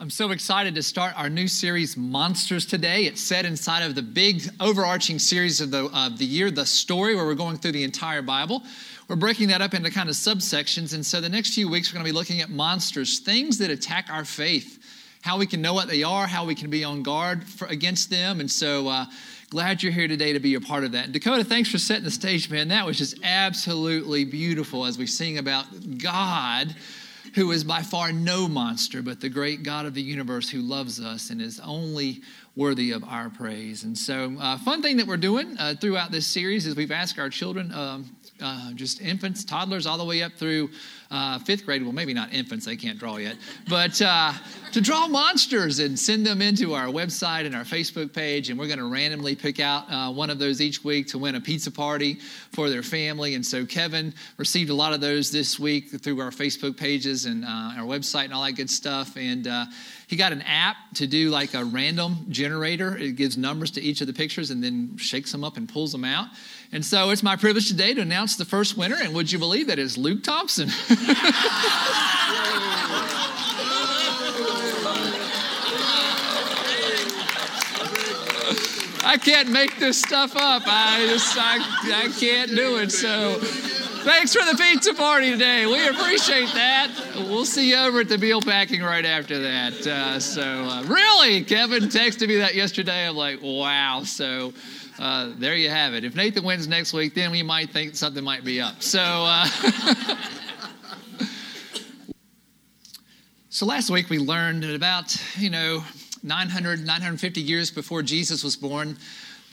I'm 0.00 0.10
so 0.10 0.32
excited 0.32 0.74
to 0.74 0.82
start 0.82 1.16
our 1.16 1.30
new 1.30 1.46
series, 1.46 1.96
Monsters, 1.96 2.66
today. 2.66 3.04
It's 3.04 3.22
set 3.22 3.44
inside 3.44 3.84
of 3.84 3.94
the 3.94 4.02
big 4.02 4.42
overarching 4.58 5.20
series 5.20 5.60
of 5.60 5.70
the, 5.70 5.88
of 5.94 6.18
the 6.18 6.24
year, 6.24 6.50
The 6.50 6.66
Story, 6.66 7.14
where 7.14 7.24
we're 7.24 7.36
going 7.36 7.58
through 7.58 7.72
the 7.72 7.84
entire 7.84 8.20
Bible. 8.20 8.64
We're 9.08 9.14
breaking 9.14 9.48
that 9.48 9.62
up 9.62 9.72
into 9.72 9.92
kind 9.92 10.08
of 10.08 10.16
subsections. 10.16 10.94
And 10.94 11.06
so 11.06 11.20
the 11.20 11.28
next 11.28 11.54
few 11.54 11.68
weeks, 11.68 11.90
we're 11.90 11.98
going 11.98 12.06
to 12.06 12.12
be 12.12 12.18
looking 12.18 12.40
at 12.40 12.50
monsters, 12.50 13.20
things 13.20 13.58
that 13.58 13.70
attack 13.70 14.08
our 14.10 14.24
faith, 14.24 14.82
how 15.22 15.38
we 15.38 15.46
can 15.46 15.62
know 15.62 15.74
what 15.74 15.86
they 15.86 16.02
are, 16.02 16.26
how 16.26 16.44
we 16.44 16.56
can 16.56 16.70
be 16.70 16.82
on 16.82 17.04
guard 17.04 17.44
for, 17.44 17.68
against 17.68 18.10
them. 18.10 18.40
And 18.40 18.50
so, 18.50 18.88
uh, 18.88 19.06
glad 19.50 19.80
you're 19.80 19.92
here 19.92 20.08
today 20.08 20.32
to 20.32 20.40
be 20.40 20.56
a 20.56 20.60
part 20.60 20.82
of 20.82 20.90
that. 20.92 21.12
Dakota, 21.12 21.44
thanks 21.44 21.70
for 21.70 21.78
setting 21.78 22.02
the 22.02 22.10
stage, 22.10 22.50
man. 22.50 22.66
That 22.66 22.84
was 22.84 22.98
just 22.98 23.20
absolutely 23.22 24.24
beautiful 24.24 24.86
as 24.86 24.98
we 24.98 25.06
sing 25.06 25.38
about 25.38 25.66
God 25.98 26.74
who 27.34 27.50
is 27.50 27.64
by 27.64 27.82
far 27.82 28.12
no 28.12 28.46
monster, 28.46 29.02
but 29.02 29.20
the 29.20 29.28
great 29.28 29.62
God 29.62 29.86
of 29.86 29.94
the 29.94 30.02
universe 30.02 30.48
who 30.48 30.60
loves 30.60 31.00
us 31.00 31.30
and 31.30 31.42
is 31.42 31.60
only 31.60 32.22
worthy 32.54 32.92
of 32.92 33.02
our 33.02 33.28
praise. 33.28 33.82
And 33.82 33.98
so, 33.98 34.36
uh, 34.38 34.56
fun 34.58 34.82
thing 34.82 34.98
that 34.98 35.06
we're 35.06 35.16
doing 35.16 35.56
uh, 35.58 35.74
throughout 35.80 36.12
this 36.12 36.26
series 36.26 36.66
is 36.66 36.76
we've 36.76 36.92
asked 36.92 37.18
our 37.18 37.28
children, 37.28 37.72
um, 37.72 38.16
uh, 38.40 38.72
just 38.74 39.00
infants, 39.00 39.44
toddlers, 39.44 39.84
all 39.86 39.98
the 39.98 40.04
way 40.04 40.22
up 40.22 40.32
through 40.34 40.70
uh, 41.14 41.38
fifth 41.38 41.64
grade. 41.64 41.82
Well, 41.82 41.92
maybe 41.92 42.12
not 42.12 42.32
infants, 42.32 42.66
they 42.66 42.74
can't 42.76 42.98
draw 42.98 43.16
yet, 43.18 43.36
but 43.68 44.02
uh, 44.02 44.32
to 44.72 44.80
draw 44.80 45.06
monsters 45.06 45.78
and 45.78 45.96
send 45.96 46.26
them 46.26 46.42
into 46.42 46.74
our 46.74 46.86
website 46.86 47.46
and 47.46 47.54
our 47.54 47.62
Facebook 47.62 48.12
page. 48.12 48.50
And 48.50 48.58
we're 48.58 48.66
going 48.66 48.80
to 48.80 48.90
randomly 48.90 49.36
pick 49.36 49.60
out 49.60 49.84
uh, 49.88 50.12
one 50.12 50.28
of 50.28 50.40
those 50.40 50.60
each 50.60 50.82
week 50.82 51.06
to 51.08 51.18
win 51.18 51.36
a 51.36 51.40
pizza 51.40 51.70
party 51.70 52.14
for 52.50 52.68
their 52.68 52.82
family. 52.82 53.36
And 53.36 53.46
so 53.46 53.64
Kevin 53.64 54.12
received 54.38 54.70
a 54.70 54.74
lot 54.74 54.92
of 54.92 55.00
those 55.00 55.30
this 55.30 55.56
week 55.56 55.90
through 56.02 56.20
our 56.20 56.30
Facebook 56.30 56.76
pages 56.76 57.26
and 57.26 57.44
uh, 57.44 57.78
our 57.78 57.86
website 57.86 58.24
and 58.24 58.34
all 58.34 58.42
that 58.42 58.56
good 58.56 58.68
stuff. 58.68 59.16
And 59.16 59.46
uh, 59.46 59.66
he 60.08 60.16
got 60.16 60.32
an 60.32 60.42
app 60.42 60.76
to 60.94 61.06
do 61.06 61.30
like 61.30 61.54
a 61.54 61.64
random 61.64 62.26
generator. 62.28 62.96
It 62.96 63.12
gives 63.12 63.38
numbers 63.38 63.70
to 63.72 63.80
each 63.80 64.00
of 64.00 64.08
the 64.08 64.12
pictures 64.12 64.50
and 64.50 64.62
then 64.62 64.96
shakes 64.96 65.30
them 65.30 65.44
up 65.44 65.56
and 65.56 65.68
pulls 65.68 65.92
them 65.92 66.04
out. 66.04 66.28
And 66.72 66.84
so 66.84 67.10
it's 67.10 67.22
my 67.22 67.36
privilege 67.36 67.68
today 67.68 67.94
to 67.94 68.00
announce 68.00 68.34
the 68.34 68.44
first 68.44 68.76
winner. 68.76 68.96
And 69.00 69.14
would 69.14 69.30
you 69.30 69.38
believe 69.38 69.68
that 69.68 69.78
is 69.78 69.96
Luke 69.96 70.24
Thompson? 70.24 70.68
I 79.06 79.18
can't 79.18 79.50
make 79.50 79.78
this 79.78 80.00
stuff 80.00 80.34
up. 80.34 80.62
I 80.66 81.06
just 81.06 81.36
I, 81.38 81.58
I 82.04 82.08
can't 82.18 82.50
do 82.50 82.78
it. 82.78 82.90
So 82.90 83.34
thanks 84.02 84.34
for 84.34 84.44
the 84.50 84.56
pizza 84.56 84.94
party 84.94 85.30
today. 85.30 85.66
We 85.66 85.86
appreciate 85.88 86.52
that. 86.54 86.90
We'll 87.14 87.44
see 87.44 87.70
you 87.70 87.76
over 87.76 88.00
at 88.00 88.08
the 88.08 88.18
meal 88.18 88.40
packing 88.40 88.82
right 88.82 89.04
after 89.04 89.38
that. 89.40 89.86
Uh, 89.86 90.18
so 90.18 90.42
uh, 90.42 90.82
really, 90.84 91.44
Kevin 91.44 91.84
texted 91.84 92.28
me 92.28 92.36
that 92.36 92.54
yesterday. 92.54 93.06
I'm 93.06 93.16
like, 93.16 93.40
wow. 93.42 94.02
So. 94.04 94.52
Uh, 94.96 95.32
there 95.38 95.56
you 95.56 95.68
have 95.68 95.92
it. 95.92 96.04
If 96.04 96.14
Nathan 96.14 96.44
wins 96.44 96.68
next 96.68 96.92
week, 96.92 97.14
then 97.14 97.32
we 97.32 97.42
might 97.42 97.70
think 97.70 97.96
something 97.96 98.22
might 98.22 98.44
be 98.44 98.60
up. 98.60 98.80
So, 98.80 99.00
uh, 99.02 99.48
so 103.54 103.66
last 103.66 103.88
week 103.88 104.10
we 104.10 104.18
learned 104.18 104.64
that 104.64 104.74
about 104.74 105.16
you 105.38 105.48
know 105.48 105.84
900, 106.24 106.84
950 106.84 107.40
years 107.40 107.70
before 107.70 108.02
Jesus 108.02 108.42
was 108.42 108.56
born, 108.56 108.98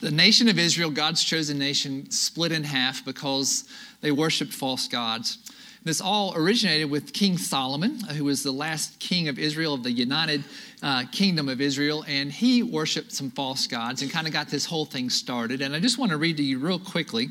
the 0.00 0.10
nation 0.10 0.48
of 0.48 0.58
Israel, 0.58 0.90
God's 0.90 1.22
chosen 1.22 1.56
nation, 1.56 2.10
split 2.10 2.50
in 2.50 2.64
half 2.64 3.04
because 3.04 3.62
they 4.00 4.10
worshiped 4.10 4.52
false 4.52 4.88
gods. 4.88 5.38
This 5.84 6.00
all 6.00 6.34
originated 6.34 6.90
with 6.90 7.12
King 7.12 7.38
Solomon, 7.38 8.00
who 8.00 8.24
was 8.24 8.42
the 8.42 8.50
last 8.50 8.98
king 8.98 9.28
of 9.28 9.38
Israel, 9.38 9.74
of 9.74 9.84
the 9.84 9.92
United 9.92 10.42
uh, 10.82 11.04
Kingdom 11.12 11.48
of 11.48 11.60
Israel, 11.60 12.04
and 12.08 12.32
he 12.32 12.64
worshiped 12.64 13.12
some 13.12 13.30
false 13.30 13.68
gods 13.68 14.02
and 14.02 14.10
kind 14.10 14.26
of 14.26 14.32
got 14.32 14.48
this 14.48 14.66
whole 14.66 14.84
thing 14.84 15.10
started. 15.10 15.62
And 15.62 15.76
I 15.76 15.80
just 15.80 15.96
want 15.96 16.10
to 16.10 16.16
read 16.16 16.38
to 16.38 16.42
you 16.42 16.58
real 16.58 16.80
quickly 16.80 17.28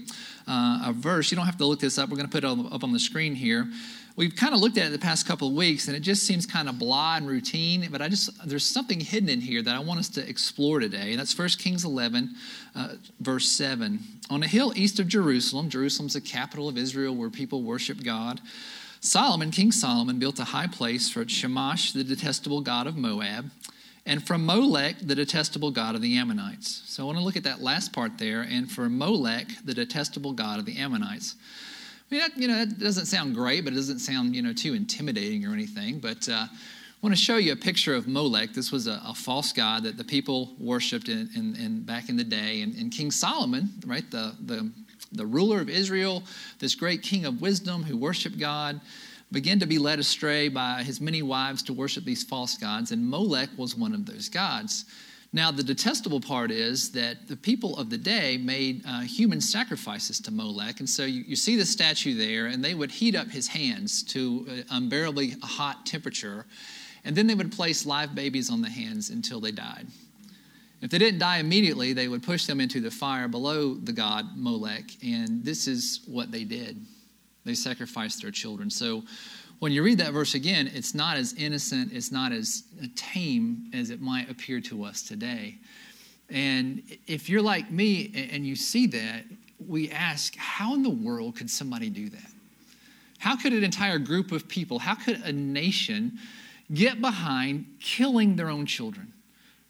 uh, 0.48 0.84
a 0.86 0.94
verse. 0.94 1.32
You 1.32 1.36
don't 1.36 1.46
have 1.46 1.58
to 1.58 1.66
look 1.66 1.82
this 1.82 1.98
up, 1.98 2.10
we're 2.10 2.16
going 2.16 2.30
to 2.30 2.32
put 2.32 2.46
it 2.46 2.74
up 2.74 2.84
on 2.86 2.94
the 2.94 3.00
screen 3.00 3.36
here 3.36 3.68
we've 4.16 4.36
kind 4.36 4.54
of 4.54 4.60
looked 4.60 4.78
at 4.78 4.88
it 4.88 4.92
the 4.92 5.00
past 5.00 5.28
couple 5.28 5.48
of 5.48 5.54
weeks 5.54 5.88
and 5.88 5.96
it 5.96 6.02
just 6.02 6.24
seems 6.24 6.46
kind 6.46 6.68
of 6.68 6.78
blah 6.78 7.16
and 7.16 7.28
routine 7.28 7.88
but 7.92 8.02
i 8.02 8.08
just 8.08 8.30
there's 8.48 8.66
something 8.66 9.00
hidden 9.00 9.30
in 9.30 9.42
here 9.42 9.62
that 9.62 9.76
i 9.76 9.80
want 9.80 10.00
us 10.00 10.10
to 10.10 10.28
explore 10.28 10.80
today 10.80 11.12
and 11.12 11.20
that's 11.20 11.38
1 11.38 11.48
kings 11.60 11.86
11 11.86 12.36
uh, 12.76 12.96
verse 13.20 13.50
7 13.50 14.00
on 14.30 14.44
a 14.44 14.48
hill 14.48 14.74
east 14.76 15.00
of 15.00 15.08
jerusalem 15.08 15.70
jerusalem's 15.70 16.14
the 16.14 16.22
capital 16.22 16.68
of 16.68 16.78
israel 16.78 17.16
where 17.16 17.30
people 17.30 17.64
worship 17.64 18.04
god 18.04 18.42
solomon 19.00 19.52
king 19.52 19.72
solomon 19.72 20.20
built 20.20 20.40
a 20.40 20.46
high 20.46 20.68
place 20.68 21.10
for 21.10 21.24
chemosh 21.26 21.94
the 21.94 22.04
detestable 22.04 22.62
god 22.62 22.88
of 22.88 22.98
moab 22.98 23.50
and 24.06 24.26
from 24.26 24.46
molech 24.46 24.96
the 25.02 25.16
detestable 25.16 25.70
god 25.70 25.94
of 25.94 26.02
the 26.02 26.18
ammonites. 26.18 26.82
So 26.86 27.04
i 27.04 27.06
want 27.06 27.18
to 27.18 27.24
look 27.24 27.38
at 27.38 27.44
that 27.44 27.62
last 27.62 27.94
part 27.94 28.18
there 28.18 28.42
and 28.42 28.70
for 28.70 28.90
molech 28.90 29.48
the 29.64 29.74
detestable 29.74 30.34
god 30.34 30.60
of 30.60 30.66
the 30.66 30.78
ammonites 30.78 31.36
mean, 32.12 32.20
that, 32.20 32.38
you 32.38 32.48
know, 32.48 32.66
that 32.66 32.80
doesn't 32.80 33.06
sound 33.06 33.36
great, 33.36 33.64
but 33.64 33.74
it 33.74 33.78
doesn't 33.78 34.00
sound, 34.00 34.36
you 34.36 34.42
know, 34.42 34.54
too 34.54 34.74
intimidating 34.74 35.46
or 35.46 35.54
anything. 35.54 36.00
But 36.00 36.28
uh, 36.28 36.46
I 36.52 37.08
want 37.08 37.16
to 37.16 37.22
show 37.22 37.38
you 37.38 37.54
a 37.54 37.56
picture 37.56 37.96
of 37.96 38.08
Molech. 38.08 38.54
This 38.54 38.72
was 38.72 38.86
a, 38.88 39.02
a 39.06 39.14
false 39.16 39.54
god 39.54 39.84
that 39.84 39.98
the 39.98 40.04
people 40.04 40.54
worshipped 40.60 41.10
in, 41.10 41.30
in, 41.36 41.56
in 41.56 41.82
back 41.84 42.10
in 42.10 42.18
the 42.18 42.24
day. 42.24 42.62
And, 42.62 42.76
and, 42.76 42.92
King 42.92 43.12
Solomon, 43.12 43.70
right, 43.86 44.10
the, 44.12 44.36
the, 44.46 44.70
the 45.14 45.26
ruler 45.26 45.62
of 45.62 45.70
Israel, 45.70 46.24
this 46.60 46.76
great 46.76 47.02
king 47.02 47.26
of 47.26 47.42
wisdom 47.42 47.84
who 47.84 47.98
worshiped 47.98 48.40
God, 48.40 48.82
began 49.32 49.60
to 49.60 49.66
be 49.66 49.80
led 49.80 49.98
astray 49.98 50.50
by 50.50 50.84
his 50.84 51.00
many 51.00 51.22
wives 51.22 51.64
to 51.64 51.74
worship 51.74 52.04
these 52.04 52.24
false 52.24 52.58
gods. 52.58 52.92
And 52.92 53.08
Molech 53.08 53.50
was 53.58 53.76
one 53.76 53.94
of 53.94 54.06
those 54.06 54.28
gods. 54.28 54.86
Now, 55.34 55.50
the 55.50 55.64
detestable 55.64 56.20
part 56.20 56.52
is 56.52 56.92
that 56.92 57.30
the 57.30 57.38
people 57.38 57.78
of 57.78 57.90
the 57.90 57.98
day 57.98 58.38
made 58.38 58.84
uh, 58.86 59.02
human 59.02 59.40
sacrifices 59.40 60.20
to 60.22 60.32
Molech. 60.32 60.82
And 60.82 60.90
so 60.90 61.06
you, 61.06 61.24
you, 61.26 61.38
see 61.38 61.56
the 61.56 61.66
statue 61.66 62.16
there, 62.16 62.48
and 62.48 62.62
they 62.62 62.74
would 62.74 62.92
heat 62.92 63.16
up 63.16 63.30
his 63.30 63.48
hands 63.48 64.04
to 64.04 64.46
uh, 64.50 64.76
unbearably 64.76 65.36
hot 65.42 65.86
temperature. 65.86 66.46
And 67.06 67.16
then 67.16 67.28
they 67.28 67.36
would 67.36 67.52
place 67.52 67.86
live 67.86 68.14
babies 68.14 68.52
on 68.52 68.62
the 68.62 68.70
hands 68.70 69.10
until 69.10 69.40
they 69.40 69.52
died. 69.52 69.88
If 70.82 70.90
they 70.90 70.98
didn't 70.98 71.20
die 71.20 71.38
immediately, 71.38 71.94
they 71.94 72.10
would 72.10 72.24
push 72.24 72.46
them 72.46 72.60
into 72.60 72.82
the 72.82 72.92
fire 72.92 73.30
below 73.30 73.76
the 73.76 73.94
god 73.94 74.26
Molech. 74.36 74.84
And 75.02 75.46
this 75.46 75.66
is 75.66 76.02
what 76.08 76.32
they 76.32 76.44
did 76.44 76.86
they 77.46 77.56
sacrificed 77.56 78.22
their 78.22 78.32
children. 78.32 78.70
So 78.70 79.04
when 79.62 79.72
you 79.72 79.84
read 79.84 80.00
that 80.00 80.12
verse 80.12 80.34
again, 80.34 80.72
it's 80.74 80.96
not 80.96 81.18
as 81.18 81.34
innocent, 81.34 81.94
it's 81.94 82.12
not 82.12 82.32
as 82.32 82.64
tame 82.96 83.70
as 83.76 83.92
it 83.92 84.02
might 84.02 84.28
appear 84.28 84.60
to 84.60 84.84
us 84.84 85.04
today. 85.04 85.60
And 86.32 86.82
if 87.06 87.30
you're 87.30 87.44
like 87.44 87.70
me 87.70 88.30
and 88.34 88.44
you 88.44 88.56
see 88.56 88.88
that, 88.88 89.24
we 89.68 89.92
ask, 89.92 90.36
how 90.36 90.74
in 90.74 90.82
the 90.82 90.90
world 90.90 91.36
could 91.36 91.48
somebody 91.48 91.92
do 91.92 92.10
that? 92.10 92.32
How 93.20 93.36
could 93.36 93.54
an 93.54 93.64
entire 93.64 94.00
group 94.00 94.32
of 94.32 94.48
people, 94.48 94.80
how 94.80 94.96
could 94.96 95.22
a 95.22 95.32
nation 95.32 96.18
get 96.74 97.00
behind 97.00 97.68
killing 97.80 98.38
their 98.38 98.50
own 98.50 98.66
children? 98.66 99.14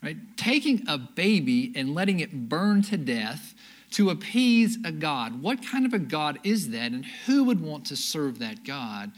Right? 0.01 0.15
Taking 0.37 0.85
a 0.87 0.97
baby 0.97 1.73
and 1.75 1.93
letting 1.93 2.21
it 2.21 2.47
burn 2.47 2.81
to 2.83 2.95
death 2.95 3.53
to 3.91 4.09
appease 4.09 4.77
a 4.85 4.91
God. 4.93 5.41
What 5.41 5.67
kind 5.67 5.85
of 5.85 5.91
a 5.93 5.99
God 5.99 6.39
is 6.45 6.69
that, 6.69 6.93
and 6.93 7.05
who 7.25 7.43
would 7.43 7.59
want 7.59 7.87
to 7.87 7.97
serve 7.97 8.39
that 8.39 8.63
God? 8.63 9.11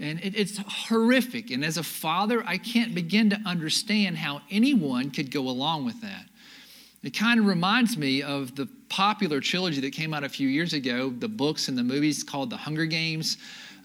And 0.00 0.20
it, 0.20 0.36
it's 0.36 0.58
horrific. 0.58 1.50
And 1.50 1.64
as 1.64 1.76
a 1.76 1.82
father, 1.82 2.44
I 2.46 2.58
can't 2.58 2.94
begin 2.94 3.30
to 3.30 3.40
understand 3.44 4.18
how 4.18 4.42
anyone 4.50 5.10
could 5.10 5.30
go 5.30 5.48
along 5.48 5.84
with 5.84 6.00
that. 6.02 6.24
It 7.02 7.10
kind 7.10 7.38
of 7.38 7.46
reminds 7.46 7.96
me 7.96 8.22
of 8.22 8.56
the 8.56 8.68
popular 8.88 9.40
trilogy 9.40 9.80
that 9.80 9.92
came 9.92 10.12
out 10.12 10.24
a 10.24 10.28
few 10.28 10.48
years 10.48 10.72
ago, 10.72 11.10
the 11.10 11.28
books 11.28 11.68
and 11.68 11.78
the 11.78 11.84
movies 11.84 12.24
called 12.24 12.50
The 12.50 12.56
Hunger 12.56 12.86
Games. 12.86 13.36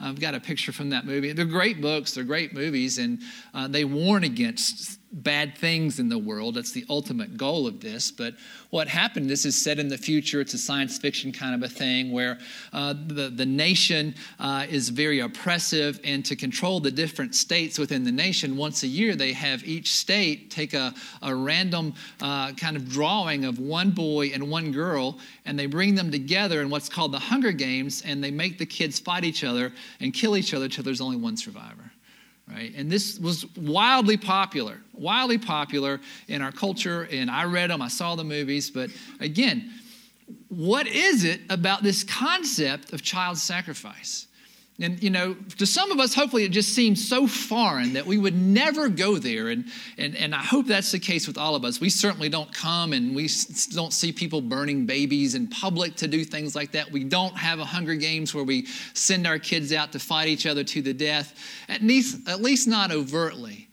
I've 0.02 0.20
got 0.20 0.34
a 0.34 0.40
picture 0.40 0.72
from 0.72 0.90
that 0.90 1.06
movie. 1.06 1.32
They're 1.32 1.46
great 1.46 1.82
books, 1.82 2.14
they're 2.14 2.24
great 2.24 2.54
movies, 2.54 2.98
and 2.98 3.22
uh, 3.54 3.68
they 3.68 3.86
warn 3.86 4.24
against 4.24 5.00
bad 5.14 5.56
things 5.58 6.00
in 6.00 6.10
the 6.10 6.18
world. 6.18 6.56
That's 6.56 6.72
the 6.72 6.86
ultimate 6.90 7.38
goal 7.38 7.68
of 7.68 7.80
this. 7.80 8.10
But 8.10 8.34
what 8.72 8.88
happened, 8.88 9.30
this 9.30 9.46
is 9.46 9.62
set 9.62 9.78
in 9.78 9.88
the 9.88 9.98
future. 9.98 10.42
It's 10.42 10.56
a 10.56 10.58
science 10.58 10.98
fiction 10.98 11.32
kind 11.32 11.54
of 11.54 11.70
a 11.70 11.72
thing 11.72 12.12
where 12.12 12.40
uh, 12.74 12.96
the, 13.08 13.30
the 13.30 13.46
nation 13.46 14.16
uh, 14.40 14.66
is 14.70 14.90
very 14.90 15.20
oppressive, 15.20 16.00
and 16.04 16.26
to 16.26 16.36
control 16.36 16.80
the 16.80 16.90
different 16.92 17.36
states 17.36 17.78
within 17.78 18.04
the 18.04 18.12
nation, 18.12 18.58
once 18.58 18.82
a 18.84 18.88
year 18.88 19.16
they 19.16 19.34
have 19.34 19.64
each 19.64 19.94
state 19.94 20.50
take 20.50 20.74
a, 20.74 20.94
a 21.22 21.34
random 21.34 21.94
uh, 22.22 22.52
kind 22.54 22.76
of 22.76 22.90
drawing 22.90 23.46
of 23.46 23.60
one 23.60 23.92
boy 23.92 24.28
and 24.34 24.50
one 24.50 24.72
girl, 24.72 25.20
and 25.46 25.58
they 25.58 25.68
bring 25.68 25.94
them 25.94 26.10
together 26.10 26.62
in 26.62 26.70
what's 26.70 26.90
called 26.90 27.12
the 27.12 27.20
Hunger 27.20 27.52
Games, 27.52 28.02
and 28.06 28.24
they 28.24 28.32
make 28.32 28.58
the 28.58 28.66
kids 28.66 29.00
fight 29.00 29.24
each 29.24 29.44
other 29.44 29.72
and 30.00 30.14
kill 30.14 30.36
each 30.36 30.54
other 30.54 30.68
till 30.68 30.84
there's 30.84 31.02
only 31.02 31.18
one 31.18 31.38
survivor 31.38 31.83
right? 32.54 32.74
And 32.76 32.92
this 32.92 33.20
was 33.20 33.46
wildly 33.56 34.18
popular, 34.18 34.80
wildly 34.94 35.38
popular 35.38 36.00
in 36.28 36.42
our 36.42 36.52
culture. 36.52 37.08
And 37.12 37.30
I 37.30 37.46
read 37.46 37.70
them, 37.70 37.82
I 37.82 37.88
saw 37.88 38.16
the 38.16 38.24
movies. 38.24 38.70
But 38.70 38.92
again, 39.20 39.72
what 40.50 40.88
is 40.88 41.24
it 41.24 41.42
about 41.50 41.84
this 41.84 42.04
concept 42.04 42.94
of 42.94 43.02
child 43.02 43.38
sacrifice? 43.38 44.28
And, 44.80 45.02
you 45.04 45.12
know, 45.12 45.36
to 45.60 45.68
some 45.68 45.92
of 45.92 46.00
us, 46.00 46.16
hopefully 46.16 46.46
it 46.46 46.50
just 46.50 46.74
seems 46.74 47.08
so 47.08 47.28
foreign 47.28 47.94
that 47.94 48.08
we 48.08 48.18
would 48.18 48.34
never 48.34 48.90
go 48.90 49.20
there. 49.20 49.50
And, 49.50 49.66
and, 50.00 50.16
and 50.16 50.34
I 50.34 50.40
hope 50.40 50.66
that's 50.66 50.92
the 50.92 51.00
case 51.00 51.28
with 51.28 51.38
all 51.38 51.54
of 51.54 51.64
us. 51.64 51.80
We 51.80 51.92
certainly 51.92 52.28
don't 52.28 52.52
come 52.52 52.92
and 52.92 53.16
we 53.16 53.30
don't 53.72 53.94
see 53.94 54.12
people 54.12 54.42
burning 54.42 54.88
babies 54.88 55.36
in 55.36 55.48
public 55.48 55.96
to 55.98 56.08
do 56.08 56.24
things 56.24 56.56
like 56.56 56.72
that. 56.72 56.92
We 56.92 57.04
don't 57.04 57.38
have 57.38 57.60
a 57.60 57.66
Hunger 57.66 57.94
Games 57.94 58.34
where 58.34 58.44
we 58.44 58.66
send 58.96 59.28
our 59.28 59.38
kids 59.38 59.72
out 59.72 59.92
to 59.92 60.00
fight 60.00 60.28
each 60.28 60.48
other 60.48 60.64
to 60.64 60.82
the 60.82 60.94
death, 60.94 61.40
at 61.70 61.84
least, 61.84 62.28
at 62.28 62.42
least 62.42 62.68
not 62.68 62.92
overtly. 62.92 63.70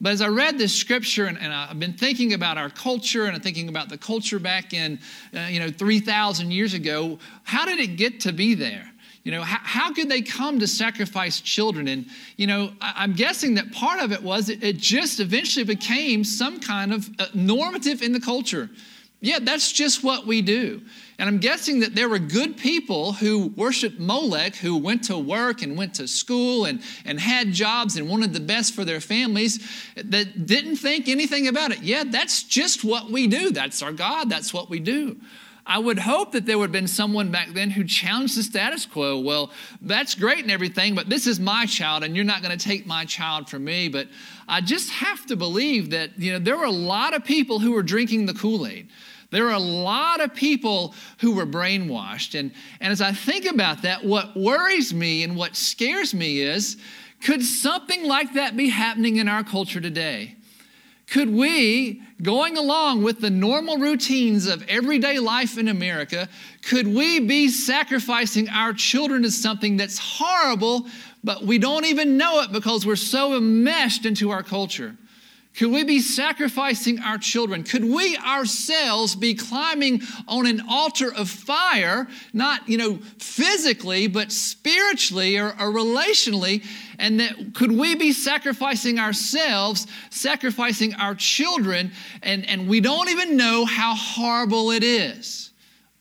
But 0.00 0.14
as 0.14 0.20
I 0.20 0.26
read 0.26 0.58
this 0.58 0.74
scripture 0.74 1.26
and, 1.26 1.38
and, 1.38 1.52
I've 1.52 1.78
been 1.78 1.92
thinking 1.92 2.32
about 2.32 2.58
our 2.58 2.68
culture 2.68 3.26
and 3.26 3.36
I'm 3.36 3.40
thinking 3.40 3.68
about 3.68 3.88
the 3.88 3.96
culture 3.96 4.40
back 4.40 4.74
in, 4.74 4.98
uh, 5.32 5.42
you 5.42 5.60
know, 5.60 5.70
3,000 5.70 6.50
years 6.50 6.74
ago, 6.74 7.20
how 7.44 7.64
did 7.64 7.78
it 7.78 7.96
get 7.96 8.18
to 8.22 8.32
be 8.32 8.54
there? 8.54 8.91
You 9.24 9.30
know, 9.30 9.42
how, 9.42 9.58
how 9.62 9.92
could 9.92 10.08
they 10.08 10.20
come 10.20 10.58
to 10.58 10.66
sacrifice 10.66 11.40
children? 11.40 11.86
And, 11.86 12.06
you 12.36 12.46
know, 12.46 12.72
I, 12.80 13.04
am 13.04 13.12
guessing 13.12 13.54
that 13.54 13.70
part 13.72 14.00
of 14.00 14.10
it 14.10 14.22
was 14.22 14.48
it, 14.48 14.64
it, 14.64 14.78
just 14.78 15.20
eventually 15.20 15.64
became 15.64 16.24
some 16.24 16.58
kind 16.58 16.92
of 16.92 17.08
uh, 17.20 17.26
normative 17.32 18.02
in 18.02 18.12
the 18.12 18.20
culture. 18.20 18.68
Yeah, 19.20 19.38
that's 19.40 19.70
just 19.70 20.02
what 20.02 20.26
we 20.26 20.42
do. 20.42 20.82
And 21.16 21.28
I'm 21.28 21.38
guessing 21.38 21.78
that 21.80 21.94
there 21.94 22.08
were 22.08 22.18
good 22.18 22.56
people 22.56 23.12
who 23.12 23.52
worshiped 23.54 24.00
Molech, 24.00 24.56
who 24.56 24.76
went 24.76 25.04
to 25.04 25.16
work 25.16 25.62
and 25.62 25.78
went 25.78 25.94
to 25.94 26.08
school 26.08 26.64
and, 26.64 26.82
and 27.04 27.20
had 27.20 27.52
jobs 27.52 27.96
and 27.96 28.08
wanted 28.08 28.32
the 28.32 28.40
best 28.40 28.74
for 28.74 28.84
their 28.84 29.00
families, 29.00 29.64
that 29.94 30.46
didn't 30.46 30.76
think 30.76 31.08
anything 31.08 31.46
about 31.46 31.70
it. 31.70 31.80
Yeah, 31.82 32.02
that's 32.04 32.42
just 32.42 32.82
what 32.82 33.12
we 33.12 33.28
do. 33.28 33.52
That's 33.52 33.82
our 33.82 33.92
God. 33.92 34.28
That's 34.28 34.52
what 34.52 34.68
we 34.68 34.80
do. 34.80 35.16
I 35.64 35.78
would 35.78 35.98
hope 35.98 36.32
that 36.32 36.44
there 36.44 36.58
would 36.58 36.66
have 36.66 36.72
been 36.72 36.88
someone 36.88 37.30
back 37.30 37.48
then 37.50 37.70
who 37.70 37.84
challenged 37.84 38.36
the 38.36 38.42
status 38.42 38.84
quo. 38.84 39.20
Well, 39.20 39.52
that's 39.80 40.14
great 40.14 40.40
and 40.40 40.50
everything, 40.50 40.94
but 40.94 41.08
this 41.08 41.26
is 41.26 41.38
my 41.38 41.66
child, 41.66 42.02
and 42.02 42.16
you're 42.16 42.24
not 42.24 42.42
going 42.42 42.56
to 42.56 42.64
take 42.64 42.84
my 42.84 43.04
child 43.04 43.48
from 43.48 43.64
me. 43.64 43.88
But 43.88 44.08
I 44.48 44.60
just 44.60 44.90
have 44.90 45.24
to 45.26 45.36
believe 45.36 45.90
that 45.90 46.18
you 46.18 46.32
know 46.32 46.38
there 46.38 46.56
were 46.56 46.64
a 46.64 46.70
lot 46.70 47.14
of 47.14 47.24
people 47.24 47.60
who 47.60 47.72
were 47.72 47.82
drinking 47.82 48.26
the 48.26 48.34
Kool-Aid. 48.34 48.88
There 49.30 49.46
are 49.48 49.54
a 49.54 49.58
lot 49.58 50.20
of 50.20 50.34
people 50.34 50.94
who 51.20 51.34
were 51.34 51.46
brainwashed. 51.46 52.38
And, 52.38 52.52
and 52.80 52.92
as 52.92 53.00
I 53.00 53.12
think 53.12 53.46
about 53.46 53.80
that, 53.82 54.04
what 54.04 54.36
worries 54.36 54.92
me 54.92 55.22
and 55.22 55.36
what 55.36 55.56
scares 55.56 56.12
me 56.12 56.40
is 56.40 56.76
could 57.22 57.42
something 57.42 58.04
like 58.04 58.34
that 58.34 58.56
be 58.56 58.68
happening 58.68 59.16
in 59.16 59.28
our 59.28 59.42
culture 59.42 59.80
today? 59.80 60.36
Could 61.12 61.28
we, 61.28 62.00
going 62.22 62.56
along 62.56 63.02
with 63.02 63.20
the 63.20 63.28
normal 63.28 63.76
routines 63.76 64.46
of 64.46 64.66
everyday 64.66 65.18
life 65.18 65.58
in 65.58 65.68
America, 65.68 66.26
could 66.62 66.86
we 66.86 67.20
be 67.20 67.48
sacrificing 67.48 68.48
our 68.48 68.72
children 68.72 69.22
to 69.24 69.30
something 69.30 69.76
that's 69.76 69.98
horrible, 69.98 70.86
but 71.22 71.42
we 71.42 71.58
don't 71.58 71.84
even 71.84 72.16
know 72.16 72.40
it 72.40 72.50
because 72.50 72.86
we're 72.86 72.96
so 72.96 73.36
enmeshed 73.36 74.06
into 74.06 74.30
our 74.30 74.42
culture? 74.42 74.96
Could 75.54 75.70
we 75.70 75.84
be 75.84 76.00
sacrificing 76.00 77.00
our 77.00 77.18
children? 77.18 77.62
Could 77.62 77.84
we 77.84 78.16
ourselves 78.16 79.14
be 79.14 79.34
climbing 79.34 80.00
on 80.26 80.46
an 80.46 80.62
altar 80.66 81.12
of 81.12 81.28
fire, 81.28 82.08
not, 82.32 82.66
you 82.66 82.78
know, 82.78 82.96
physically, 83.18 84.06
but 84.06 84.32
spiritually 84.32 85.36
or, 85.36 85.48
or 85.48 85.70
relationally? 85.70 86.64
And 86.98 87.20
that 87.20 87.54
could 87.54 87.72
we 87.72 87.94
be 87.96 88.12
sacrificing 88.12 88.98
ourselves, 88.98 89.86
sacrificing 90.08 90.94
our 90.94 91.14
children, 91.14 91.92
and, 92.22 92.48
and 92.48 92.66
we 92.66 92.80
don't 92.80 93.10
even 93.10 93.36
know 93.36 93.66
how 93.66 93.94
horrible 93.94 94.70
it 94.70 94.82
is? 94.82 95.50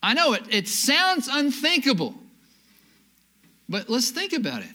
I 0.01 0.13
know 0.13 0.31
it, 0.31 0.43
it 0.49 0.69
sounds 0.69 1.27
unthinkable, 1.27 2.15
but 3.67 3.89
let's 3.89 4.11
think 4.11 4.31
about 4.31 4.61
it. 4.61 4.71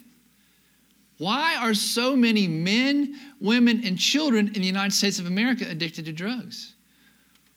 Why 1.19 1.57
are 1.57 1.75
so 1.75 2.15
many 2.15 2.47
men, 2.47 3.19
women, 3.41 3.83
and 3.85 3.99
children 3.99 4.49
in 4.49 4.55
the 4.55 4.67
United 4.67 4.93
States 4.93 5.19
of 5.19 5.27
America 5.27 5.67
addicted 5.69 6.05
to 6.07 6.13
drugs? 6.13 6.75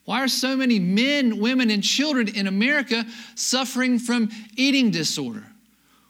Why 0.06 0.24
are 0.24 0.28
so 0.30 0.56
many 0.56 0.80
men, 0.80 1.40
women, 1.40 1.70
and 1.70 1.84
children 1.84 2.30
in 2.30 2.48
America 2.48 3.06
suffering 3.36 4.00
from 4.00 4.30
eating 4.56 4.92
disorder? 4.92 5.46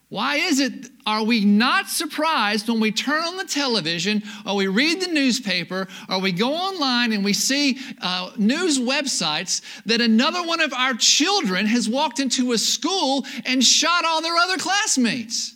Why 0.10 0.38
is 0.38 0.60
it, 0.60 0.90
are 1.06 1.24
we 1.24 1.46
not 1.46 1.88
surprised 1.88 2.68
when 2.68 2.80
we 2.80 2.92
turn 2.92 3.22
on 3.24 3.38
the 3.38 3.46
television 3.46 4.24
or 4.46 4.56
we 4.56 4.68
read 4.68 5.02
the 5.02 5.12
newspaper 5.12 5.88
or 6.10 6.20
we 6.20 6.32
go 6.32 6.54
online 6.54 7.14
and 7.14 7.24
we 7.24 7.34
see 7.34 7.78
uh, 8.02 8.32
news 8.36 8.80
websites 8.80 9.62
that 9.86 10.02
another 10.02 10.42
one 10.44 10.62
of 10.62 10.74
our 10.74 10.96
children 10.96 11.68
has 11.68 11.88
walked 11.88 12.20
into 12.20 12.54
a 12.54 12.58
school 12.58 13.24
and 13.46 13.64
shot 13.64 14.04
all 14.04 14.22
their 14.22 14.36
other 14.36 14.58
classmates? 14.58 15.56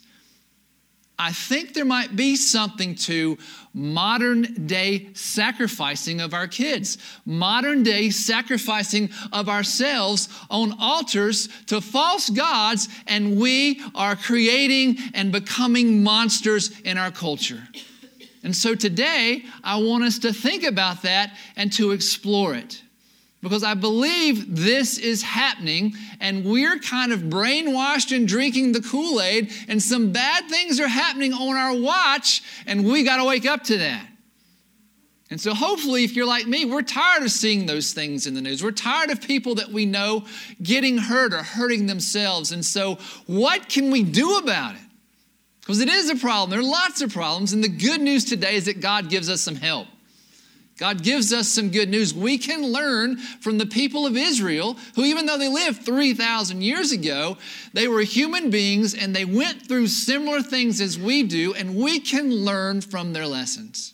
I 1.18 1.32
think 1.32 1.74
there 1.74 1.86
might 1.86 2.16
be 2.16 2.36
something 2.36 2.96
to 2.96 3.38
modern 3.74 4.68
day 4.68 5.10
sacrificing 5.14 6.22
of 6.22 6.34
our 6.34 6.48
kids, 6.48 6.98
modern 7.26 7.84
day 7.84 8.10
sacrificing 8.10 9.10
of 9.32 9.48
ourselves 9.48 10.30
on 10.50 10.76
altars 10.80 11.50
to 11.68 11.82
false 11.82 12.30
gods, 12.30 12.90
and 13.08 13.40
we 13.40 13.82
are 13.96 14.16
creating 14.16 14.98
and 15.14 15.32
becoming 15.32 16.04
monsters 16.04 16.80
in 16.82 16.98
our 16.98 17.12
culture. 17.12 17.64
And 18.44 18.56
so 18.56 18.76
today, 18.76 19.44
I 19.64 19.78
want 19.78 20.04
us 20.04 20.20
to 20.20 20.34
think 20.34 20.64
about 20.64 21.04
that 21.04 21.38
and 21.56 21.72
to 21.74 21.92
explore 21.92 22.54
it 22.54 22.83
because 23.44 23.62
I 23.62 23.74
believe 23.74 24.56
this 24.56 24.98
is 24.98 25.22
happening 25.22 25.94
and 26.22 26.46
we're 26.46 26.80
kind 26.80 27.12
of 27.12 27.20
brainwashed 27.20 28.16
and 28.16 28.26
drinking 28.26 28.72
the 28.72 28.82
Kool 28.82 29.22
Aid, 29.22 29.52
and 29.68 29.82
some 29.82 30.14
bad 30.14 30.50
things 30.50 30.80
are 30.80 30.88
happening 30.88 31.34
on 31.34 31.58
our 31.58 31.76
watch, 31.76 32.42
and 32.66 32.86
we 32.86 33.04
got 33.04 33.18
to 33.18 33.26
wake 33.26 33.46
up 33.46 33.64
to 33.64 33.78
that. 33.78 34.08
And 35.30 35.42
so, 35.42 35.54
hopefully, 35.54 36.04
if 36.04 36.16
you're 36.16 36.28
like 36.28 36.48
me, 36.48 36.64
we're 36.64 36.84
tired 36.84 37.24
of 37.24 37.32
seeing 37.32 37.66
those 37.66 37.92
things 37.92 38.28
in 38.28 38.34
the 38.34 38.42
news. 38.42 38.64
We're 38.64 38.72
tired 38.72 39.10
of 39.10 39.20
people 39.20 39.56
that 39.56 39.70
we 39.70 39.86
know 39.86 40.26
getting 40.62 40.98
hurt 40.98 41.34
or 41.34 41.42
hurting 41.42 41.88
themselves. 41.88 42.52
And 42.52 42.64
so, 42.64 43.00
what 43.26 43.68
can 43.68 43.90
we 43.90 44.04
do 44.04 44.38
about 44.38 44.76
it? 44.76 44.82
Because 45.62 45.80
it 45.80 45.90
is 45.90 46.10
a 46.10 46.16
problem. 46.16 46.52
There 46.52 46.60
are 46.60 46.72
lots 46.72 47.02
of 47.02 47.12
problems. 47.12 47.52
And 47.52 47.64
the 47.64 47.70
good 47.70 48.00
news 48.00 48.26
today 48.26 48.56
is 48.56 48.66
that 48.66 48.80
God 48.80 49.10
gives 49.10 49.30
us 49.30 49.42
some 49.42 49.56
help. 49.56 49.88
God 50.78 51.04
gives 51.04 51.32
us 51.32 51.50
some 51.50 51.70
good 51.70 51.90
news. 51.90 52.14
We 52.14 52.38
can 52.38 52.64
learn 52.64 53.18
from 53.18 53.58
the 53.58 53.66
people 53.66 54.06
of 54.06 54.18
Israel, 54.18 54.78
who, 54.96 55.04
even 55.06 55.26
though 55.26 55.38
they 55.38 55.48
lived 55.48 55.86
3,000 55.86 56.62
years 56.62 56.92
ago, 56.92 57.38
they 57.74 57.88
were 57.88 58.02
human 58.02 58.50
beings 58.50 58.96
and 58.96 59.16
they 59.16 59.26
went 59.26 59.68
through 59.68 59.88
similar 59.88 60.42
things 60.42 60.82
as 60.82 60.98
we 60.98 61.24
do, 61.24 61.54
and 61.54 61.76
we 61.76 62.00
can 62.00 62.32
learn 62.32 62.82
from 62.82 63.14
their 63.14 63.28
lessons. 63.28 63.93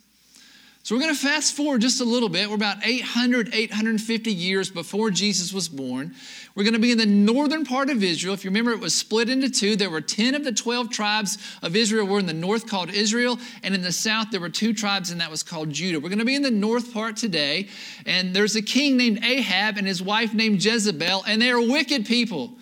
So 0.90 0.96
we're 0.96 1.02
going 1.02 1.14
to 1.14 1.22
fast 1.22 1.56
forward 1.56 1.82
just 1.82 2.02
a 2.02 2.04
little 2.04 2.30
bit. 2.30 2.50
We're 2.50 2.56
about 2.56 2.84
800, 2.84 3.54
850 3.54 4.34
years 4.34 4.72
before 4.72 5.12
Jesus 5.12 5.54
was 5.54 5.70
born. 5.70 6.16
We're 6.56 6.64
going 6.64 6.74
to 6.74 6.80
be 6.80 6.92
in 6.92 6.98
the 6.98 7.06
northern 7.06 7.64
part 7.64 7.92
of 7.92 8.04
Israel. 8.04 8.34
If 8.34 8.44
you 8.44 8.50
remember, 8.50 8.72
it 8.72 8.80
was 8.80 8.96
split 8.96 9.30
into 9.30 9.52
two. 9.52 9.76
There 9.76 9.92
were 9.92 10.02
10 10.02 10.34
of 10.34 10.44
the 10.44 10.52
12 10.52 10.90
tribes 10.90 11.38
of 11.62 11.76
Israel 11.76 12.08
were 12.08 12.18
in 12.18 12.26
the 12.26 12.34
north 12.34 12.66
called 12.66 12.90
Israel, 12.90 13.38
and 13.62 13.76
in 13.76 13.84
the 13.84 13.92
south 13.92 14.32
there 14.32 14.42
were 14.42 14.50
two 14.50 14.74
tribes, 14.74 15.12
and 15.12 15.22
that 15.22 15.30
was 15.30 15.44
called 15.44 15.70
Judah. 15.70 16.00
We're 16.00 16.10
going 16.10 16.18
to 16.18 16.26
be 16.26 16.34
in 16.34 16.42
the 16.42 16.50
north 16.50 16.92
part 16.92 17.18
today, 17.18 17.68
and 18.08 18.36
there's 18.36 18.56
a 18.56 18.62
king 18.64 18.98
named 18.98 19.24
Ahab 19.24 19.78
and 19.78 19.86
his 19.86 20.02
wife 20.02 20.34
named 20.34 20.66
Jezebel, 20.66 21.24
and 21.28 21.40
they 21.40 21.52
are 21.52 21.62
wicked 21.62 22.08
people. 22.08 22.54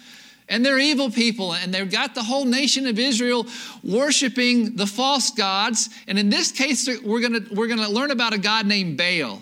And 0.49 0.65
they're 0.65 0.79
evil 0.79 1.11
people, 1.11 1.53
and 1.53 1.73
they've 1.73 1.91
got 1.91 2.15
the 2.15 2.23
whole 2.23 2.45
nation 2.45 2.87
of 2.87 2.97
Israel 2.97 3.45
worshiping 3.83 4.75
the 4.75 4.87
false 4.87 5.31
gods. 5.31 5.89
And 6.07 6.17
in 6.17 6.29
this 6.29 6.51
case, 6.51 6.87
we're 7.03 7.19
gonna, 7.19 7.41
we're 7.51 7.67
gonna 7.67 7.89
learn 7.89 8.11
about 8.11 8.33
a 8.33 8.37
God 8.37 8.65
named 8.65 8.97
Baal 8.97 9.41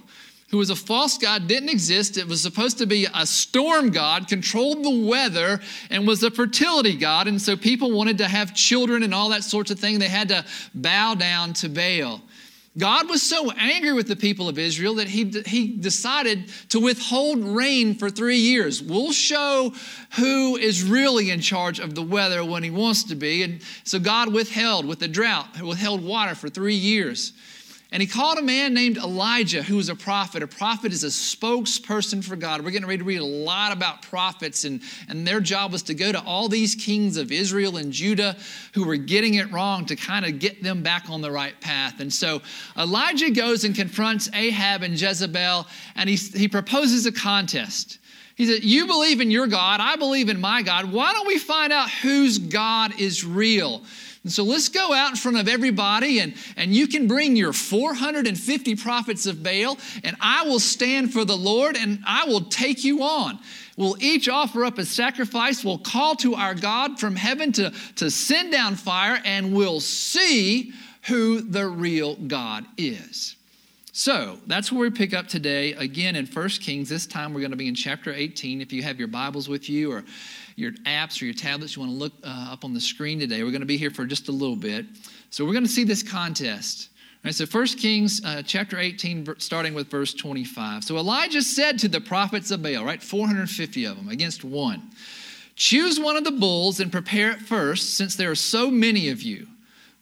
who 0.56 0.60
was 0.60 0.70
a 0.70 0.76
false 0.76 1.18
god, 1.18 1.48
didn't 1.48 1.70
exist. 1.70 2.18
It 2.18 2.28
was 2.28 2.42
supposed 2.42 2.78
to 2.78 2.86
be 2.86 3.08
a 3.14 3.26
storm 3.26 3.90
god, 3.90 4.28
controlled 4.28 4.84
the 4.84 5.06
weather, 5.06 5.60
and 5.90 6.08
was 6.08 6.24
a 6.24 6.32
fertility 6.32 6.96
god. 6.96 7.28
And 7.28 7.42
so 7.42 7.58
people 7.58 7.92
wanted 7.92 8.20
to 8.20 8.28
have 8.28 8.54
children 8.54 9.04
and 9.04 9.14
all 9.14 9.30
that 9.30 9.44
sorts 9.44 9.72
of 9.72 9.80
thing. 9.80 10.00
They 10.00 10.08
had 10.08 10.30
to 10.30 10.46
bow 10.74 11.16
down 11.16 11.54
to 11.56 11.68
Baal. 11.68 12.22
God 12.78 13.10
was 13.10 13.24
so 13.24 13.52
angry 13.52 13.94
with 13.94 14.08
the 14.08 14.18
people 14.18 14.50
of 14.50 14.60
Israel 14.60 14.96
that 14.96 15.08
he, 15.08 15.24
he 15.46 15.68
decided 15.68 16.50
to 16.70 16.80
withhold 16.80 17.40
rain 17.40 17.96
for 17.96 18.10
three 18.10 18.38
years. 18.38 18.82
We'll 18.82 19.14
show 19.14 19.74
who 20.18 20.58
is 20.58 20.84
really 20.84 21.32
in 21.32 21.40
charge 21.40 21.80
of 21.80 21.96
the 21.96 22.02
weather 22.02 22.44
when 22.44 22.64
he 22.64 22.72
wants 22.72 23.06
to 23.06 23.16
be. 23.16 23.44
And 23.44 23.62
so 23.86 23.98
God 23.98 24.34
withheld 24.34 24.86
with 24.86 25.00
the 25.00 25.08
drought, 25.08 25.62
withheld 25.62 26.04
water 26.04 26.36
for 26.36 26.50
three 26.50 26.76
years. 26.76 27.32
And 27.96 28.02
he 28.02 28.08
called 28.08 28.38
a 28.38 28.42
man 28.42 28.74
named 28.74 28.98
Elijah, 28.98 29.64
who 29.64 29.78
was 29.78 29.88
a 29.88 29.96
prophet. 29.96 30.44
A 30.44 30.48
prophet 30.48 30.92
is 30.92 31.06
a 31.06 31.08
spokesperson 31.08 32.22
for 32.22 32.36
God. 32.36 32.62
We're 32.62 32.72
getting 32.72 32.90
ready 32.90 32.98
to 32.98 33.06
read 33.06 33.22
a 33.22 33.26
lot 33.26 33.72
about 33.72 34.02
prophets, 34.02 34.66
and, 34.66 34.82
and 35.08 35.26
their 35.26 35.40
job 35.40 35.72
was 35.72 35.82
to 35.84 35.94
go 35.94 36.12
to 36.12 36.22
all 36.26 36.50
these 36.50 36.76
kings 36.76 37.16
of 37.16 37.32
Israel 37.32 37.78
and 37.78 37.94
Judah 37.94 38.36
who 38.74 38.86
were 38.86 38.98
getting 38.98 39.36
it 39.36 39.50
wrong 39.50 39.86
to 39.86 39.96
kind 39.96 40.26
of 40.26 40.40
get 40.40 40.62
them 40.62 40.84
back 40.84 41.10
on 41.10 41.22
the 41.22 41.32
right 41.32 41.58
path. 41.62 42.02
And 42.02 42.14
so 42.14 42.42
Elijah 42.78 43.32
goes 43.32 43.64
and 43.64 43.74
confronts 43.74 44.30
Ahab 44.34 44.84
and 44.84 45.00
Jezebel, 45.00 45.66
and 45.96 46.10
he, 46.10 46.18
he 46.18 46.50
proposes 46.50 47.06
a 47.06 47.14
contest. 47.14 48.00
He 48.36 48.46
said, 48.46 48.66
You 48.66 48.88
believe 48.88 49.22
in 49.22 49.32
your 49.32 49.48
God, 49.48 49.80
I 49.80 49.96
believe 49.96 50.28
in 50.28 50.42
my 50.42 50.64
God. 50.64 50.92
Why 50.92 51.14
don't 51.14 51.28
we 51.28 51.40
find 51.40 51.72
out 51.72 51.90
whose 51.90 52.40
God 52.40 53.00
is 53.00 53.24
real? 53.24 53.84
And 54.26 54.34
so 54.34 54.44
let's 54.44 54.70
go 54.70 54.92
out 54.92 55.12
in 55.12 55.18
front 55.18 55.38
of 55.38 55.48
everybody, 55.48 56.18
and, 56.18 56.34
and 56.58 56.74
you 56.74 56.88
can 56.88 57.08
bring 57.08 57.36
your 57.36 57.54
450 57.54 58.76
prophets 58.76 59.28
of 59.28 59.44
Baal, 59.44 59.78
and 60.04 60.18
I 60.20 60.42
will 60.46 60.60
stand 60.60 61.14
for 61.14 61.26
the 61.26 61.38
Lord, 61.38 61.78
and 61.78 62.00
I 62.08 62.26
will 62.26 62.42
take 62.46 62.84
you 62.84 63.04
on. 63.04 63.38
We'll 63.78 64.02
each 64.02 64.28
offer 64.28 64.66
up 64.66 64.80
a 64.80 64.86
sacrifice. 64.86 65.64
We'll 65.64 65.78
call 65.78 66.16
to 66.16 66.34
our 66.34 66.56
God 66.56 67.00
from 67.00 67.16
heaven 67.16 67.52
to, 67.52 67.72
to 67.98 68.10
send 68.10 68.52
down 68.52 68.78
fire, 68.78 69.22
and 69.24 69.54
we'll 69.54 69.80
see 69.80 70.74
who 71.04 71.42
the 71.42 71.68
real 71.68 72.16
God 72.16 72.66
is. 72.80 73.36
So 73.92 74.40
that's 74.48 74.72
where 74.72 74.82
we 74.82 74.90
pick 74.90 75.14
up 75.14 75.28
today, 75.28 75.74
again 75.74 76.16
in 76.16 76.26
1 76.26 76.50
Kings. 76.50 76.90
This 76.90 77.06
time 77.06 77.32
we're 77.32 77.42
going 77.42 77.52
to 77.52 77.58
be 77.58 77.68
in 77.68 77.76
chapter 77.76 78.12
18. 78.12 78.60
If 78.60 78.74
you 78.74 78.82
have 78.82 78.98
your 78.98 79.08
Bibles 79.08 79.48
with 79.48 79.70
you 79.70 79.92
or 79.92 80.04
your 80.56 80.72
apps 80.86 81.22
or 81.22 81.26
your 81.26 81.34
tablets 81.34 81.76
you 81.76 81.82
want 81.82 81.92
to 81.92 81.98
look 81.98 82.14
uh, 82.24 82.50
up 82.52 82.64
on 82.64 82.74
the 82.74 82.80
screen 82.80 83.20
today, 83.20 83.44
we're 83.44 83.52
going 83.52 83.62
to 83.62 83.68
be 83.68 83.78
here 83.78 83.92
for 83.92 84.06
just 84.06 84.30
a 84.30 84.32
little 84.32 84.56
bit. 84.56 84.86
So 85.30 85.46
we're 85.46 85.54
going 85.54 85.66
to 85.66 85.72
see 85.72 85.84
this 85.84 86.02
contest. 86.02 86.90
All 86.96 87.30
right, 87.30 87.36
so 87.36 87.46
1 87.46 87.68
Kings 87.80 88.22
uh, 88.24 88.42
chapter 88.46 88.80
18, 88.80 89.36
starting 89.40 89.74
with 89.74 89.90
verse 89.90 90.14
25. 90.14 90.84
So 90.84 90.98
Elijah 90.98 91.42
said 91.42 91.80
to 91.80 91.88
the 91.88 92.00
prophets 92.00 92.52
of 92.52 92.62
Baal, 92.62 92.86
right, 92.86 93.02
450 93.02 93.86
of 93.86 93.98
them 93.98 94.10
against 94.10 94.44
one, 94.44 94.92
choose 95.56 96.00
one 96.00 96.16
of 96.16 96.24
the 96.24 96.32
bulls 96.32 96.80
and 96.80 96.92
prepare 96.92 97.32
it 97.32 97.40
first, 97.40 97.96
since 97.96 98.16
there 98.16 98.32
are 98.32 98.36
so 98.36 98.70
many 98.72 99.10
of 99.10 99.22
you. 99.22 99.48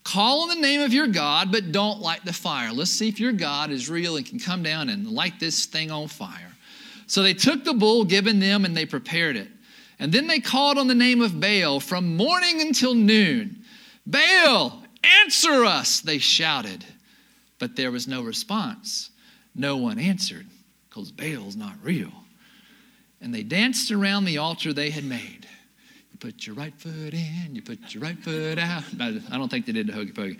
Call 0.03 0.41
on 0.41 0.49
the 0.49 0.61
name 0.61 0.81
of 0.81 0.93
your 0.93 1.07
God, 1.07 1.51
but 1.51 1.71
don't 1.71 2.01
light 2.01 2.25
the 2.25 2.33
fire. 2.33 2.73
Let's 2.73 2.91
see 2.91 3.07
if 3.07 3.19
your 3.19 3.31
God 3.31 3.71
is 3.71 3.89
real 3.89 4.17
and 4.17 4.25
can 4.25 4.37
come 4.37 4.61
down 4.61 4.89
and 4.89 5.07
light 5.07 5.39
this 5.39 5.65
thing 5.65 5.91
on 5.91 6.09
fire. 6.09 6.51
So 7.07 7.23
they 7.23 7.33
took 7.33 7.63
the 7.63 7.73
bull 7.73 8.03
given 8.03 8.39
them 8.39 8.65
and 8.65 8.75
they 8.75 8.85
prepared 8.85 9.37
it. 9.37 9.47
And 10.03 10.11
then 10.11 10.27
they 10.27 10.41
called 10.41 10.77
on 10.77 10.87
the 10.87 10.93
name 10.93 11.21
of 11.21 11.39
Baal 11.39 11.79
from 11.79 12.17
morning 12.17 12.59
until 12.59 12.93
noon. 12.93 13.63
Baal, 14.05 14.83
answer 15.21 15.63
us, 15.63 16.01
they 16.01 16.17
shouted. 16.17 16.83
But 17.57 17.77
there 17.77 17.89
was 17.89 18.05
no 18.05 18.21
response. 18.21 19.11
No 19.55 19.77
one 19.77 19.97
answered 19.97 20.45
because 20.89 21.09
Baal's 21.09 21.55
not 21.55 21.75
real. 21.81 22.11
And 23.21 23.33
they 23.33 23.43
danced 23.43 23.91
around 23.91 24.25
the 24.25 24.39
altar 24.39 24.73
they 24.73 24.89
had 24.89 25.05
made 25.05 25.47
You 26.11 26.19
put 26.19 26.45
your 26.45 26.57
right 26.57 26.73
foot 26.77 27.13
in, 27.13 27.51
you 27.53 27.61
put 27.61 27.93
your 27.93 28.03
right 28.03 28.19
foot 28.19 28.59
out. 28.59 28.83
I 28.99 29.37
don't 29.37 29.47
think 29.47 29.65
they 29.65 29.71
did 29.71 29.87
the 29.87 29.93
hokey 29.93 30.11
pokey. 30.11 30.37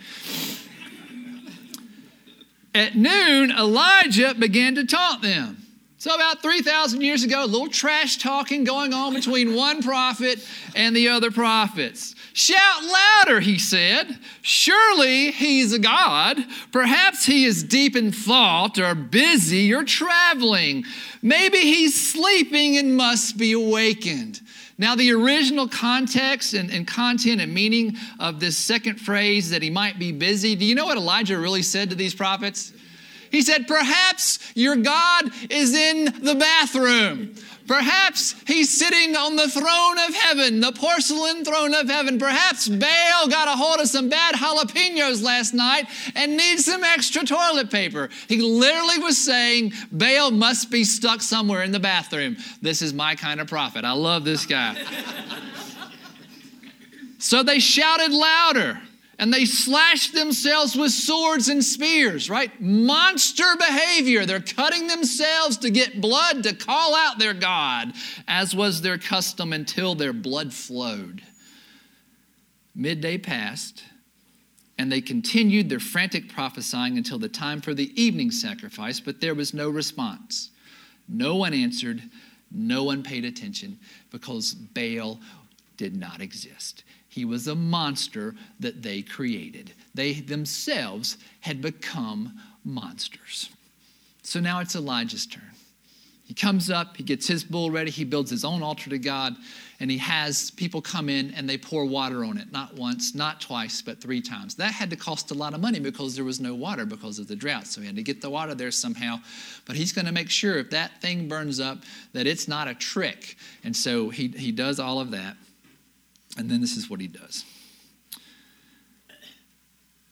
At 2.74 2.96
noon, 2.96 3.50
Elijah 3.50 4.34
began 4.34 4.74
to 4.74 4.84
taunt 4.84 5.22
them. 5.22 5.63
So, 6.04 6.14
about 6.14 6.42
3,000 6.42 7.00
years 7.00 7.24
ago, 7.24 7.42
a 7.42 7.46
little 7.46 7.70
trash 7.70 8.18
talking 8.18 8.62
going 8.64 8.92
on 8.92 9.14
between 9.14 9.54
one 9.54 9.82
prophet 9.82 10.38
and 10.76 10.94
the 10.94 11.08
other 11.08 11.30
prophets. 11.30 12.14
Shout 12.34 12.84
louder, 12.84 13.40
he 13.40 13.58
said. 13.58 14.18
Surely 14.42 15.30
he's 15.30 15.72
a 15.72 15.78
God. 15.78 16.44
Perhaps 16.72 17.24
he 17.24 17.46
is 17.46 17.64
deep 17.64 17.96
in 17.96 18.12
thought 18.12 18.78
or 18.78 18.94
busy 18.94 19.72
or 19.72 19.82
traveling. 19.82 20.84
Maybe 21.22 21.56
he's 21.56 22.12
sleeping 22.12 22.76
and 22.76 22.98
must 22.98 23.38
be 23.38 23.52
awakened. 23.52 24.42
Now, 24.76 24.96
the 24.96 25.10
original 25.12 25.68
context 25.68 26.52
and, 26.52 26.70
and, 26.70 26.86
content 26.86 27.40
and 27.40 27.54
meaning 27.54 27.96
of 28.20 28.40
this 28.40 28.58
second 28.58 28.96
phrase 29.00 29.48
that 29.48 29.62
he 29.62 29.70
might 29.70 29.98
be 29.98 30.12
busy, 30.12 30.54
do 30.54 30.66
you 30.66 30.74
know 30.74 30.84
what 30.84 30.98
Elijah 30.98 31.38
really 31.38 31.62
said 31.62 31.88
to 31.88 31.96
these 31.96 32.14
prophets? 32.14 32.73
He 33.34 33.42
said, 33.42 33.66
Perhaps 33.66 34.38
your 34.54 34.76
God 34.76 35.24
is 35.50 35.74
in 35.74 36.04
the 36.04 36.36
bathroom. 36.36 37.34
Perhaps 37.66 38.36
he's 38.46 38.78
sitting 38.78 39.16
on 39.16 39.34
the 39.34 39.48
throne 39.48 39.98
of 40.06 40.14
heaven, 40.14 40.60
the 40.60 40.70
porcelain 40.70 41.44
throne 41.44 41.74
of 41.74 41.88
heaven. 41.88 42.16
Perhaps 42.20 42.68
Baal 42.68 43.26
got 43.28 43.48
a 43.48 43.56
hold 43.56 43.80
of 43.80 43.88
some 43.88 44.08
bad 44.08 44.36
jalapenos 44.36 45.20
last 45.20 45.52
night 45.52 45.86
and 46.14 46.36
needs 46.36 46.66
some 46.66 46.84
extra 46.84 47.24
toilet 47.24 47.72
paper. 47.72 48.08
He 48.28 48.40
literally 48.40 49.00
was 49.00 49.18
saying 49.18 49.72
Baal 49.90 50.30
must 50.30 50.70
be 50.70 50.84
stuck 50.84 51.20
somewhere 51.20 51.64
in 51.64 51.72
the 51.72 51.80
bathroom. 51.80 52.36
This 52.62 52.82
is 52.82 52.94
my 52.94 53.16
kind 53.16 53.40
of 53.40 53.48
prophet. 53.48 53.84
I 53.84 53.92
love 53.92 54.24
this 54.24 54.46
guy. 54.46 54.80
so 57.18 57.42
they 57.42 57.58
shouted 57.58 58.12
louder 58.12 58.80
and 59.24 59.32
they 59.32 59.46
slashed 59.46 60.12
themselves 60.12 60.76
with 60.76 60.90
swords 60.90 61.48
and 61.48 61.64
spears, 61.64 62.28
right? 62.28 62.60
Monster 62.60 63.56
behavior. 63.58 64.26
They're 64.26 64.38
cutting 64.38 64.86
themselves 64.86 65.56
to 65.56 65.70
get 65.70 66.02
blood 66.02 66.42
to 66.42 66.54
call 66.54 66.94
out 66.94 67.18
their 67.18 67.32
God, 67.32 67.94
as 68.28 68.54
was 68.54 68.82
their 68.82 68.98
custom 68.98 69.54
until 69.54 69.94
their 69.94 70.12
blood 70.12 70.52
flowed. 70.52 71.22
Midday 72.74 73.16
passed, 73.16 73.84
and 74.76 74.92
they 74.92 75.00
continued 75.00 75.70
their 75.70 75.80
frantic 75.80 76.28
prophesying 76.28 76.98
until 76.98 77.18
the 77.18 77.26
time 77.26 77.62
for 77.62 77.72
the 77.72 77.98
evening 77.98 78.30
sacrifice, 78.30 79.00
but 79.00 79.22
there 79.22 79.34
was 79.34 79.54
no 79.54 79.70
response. 79.70 80.50
No 81.08 81.36
one 81.36 81.54
answered, 81.54 82.02
no 82.52 82.84
one 82.84 83.02
paid 83.02 83.24
attention 83.24 83.78
because 84.10 84.52
Baal 84.52 85.18
did 85.78 85.96
not 85.96 86.20
exist. 86.20 86.84
He 87.14 87.24
was 87.24 87.46
a 87.46 87.54
monster 87.54 88.34
that 88.58 88.82
they 88.82 89.00
created. 89.00 89.72
They 89.94 90.14
themselves 90.14 91.16
had 91.38 91.62
become 91.62 92.32
monsters. 92.64 93.50
So 94.24 94.40
now 94.40 94.58
it's 94.58 94.74
Elijah's 94.74 95.24
turn. 95.24 95.44
He 96.24 96.34
comes 96.34 96.70
up, 96.70 96.96
he 96.96 97.04
gets 97.04 97.28
his 97.28 97.44
bull 97.44 97.70
ready, 97.70 97.92
he 97.92 98.02
builds 98.02 98.32
his 98.32 98.44
own 98.44 98.64
altar 98.64 98.90
to 98.90 98.98
God, 98.98 99.36
and 99.78 99.92
he 99.92 99.98
has 99.98 100.50
people 100.50 100.82
come 100.82 101.08
in 101.08 101.32
and 101.34 101.48
they 101.48 101.56
pour 101.56 101.84
water 101.84 102.24
on 102.24 102.36
it, 102.36 102.50
not 102.50 102.74
once, 102.74 103.14
not 103.14 103.40
twice, 103.40 103.80
but 103.80 104.00
three 104.00 104.20
times. 104.20 104.56
That 104.56 104.72
had 104.72 104.90
to 104.90 104.96
cost 104.96 105.30
a 105.30 105.34
lot 105.34 105.54
of 105.54 105.60
money 105.60 105.78
because 105.78 106.16
there 106.16 106.24
was 106.24 106.40
no 106.40 106.56
water 106.56 106.84
because 106.84 107.20
of 107.20 107.28
the 107.28 107.36
drought. 107.36 107.68
So 107.68 107.80
he 107.80 107.86
had 107.86 107.94
to 107.94 108.02
get 108.02 108.20
the 108.20 108.30
water 108.30 108.56
there 108.56 108.72
somehow. 108.72 109.20
But 109.66 109.76
he's 109.76 109.92
going 109.92 110.06
to 110.06 110.12
make 110.12 110.30
sure 110.30 110.58
if 110.58 110.70
that 110.70 111.00
thing 111.00 111.28
burns 111.28 111.60
up 111.60 111.78
that 112.12 112.26
it's 112.26 112.48
not 112.48 112.66
a 112.66 112.74
trick. 112.74 113.36
And 113.62 113.76
so 113.76 114.08
he, 114.08 114.28
he 114.28 114.50
does 114.50 114.80
all 114.80 114.98
of 114.98 115.12
that. 115.12 115.36
And 116.36 116.50
then 116.50 116.60
this 116.60 116.76
is 116.76 116.90
what 116.90 117.00
he 117.00 117.06
does 117.06 117.44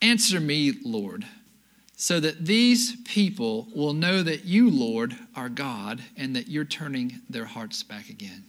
Answer 0.00 0.40
me, 0.40 0.72
Lord, 0.84 1.24
so 1.96 2.18
that 2.18 2.44
these 2.44 2.96
people 3.02 3.68
will 3.74 3.92
know 3.92 4.22
that 4.24 4.44
you, 4.44 4.68
Lord, 4.68 5.16
are 5.36 5.48
God 5.48 6.02
and 6.16 6.34
that 6.34 6.48
you're 6.48 6.64
turning 6.64 7.20
their 7.30 7.44
hearts 7.44 7.84
back 7.84 8.08
again. 8.08 8.42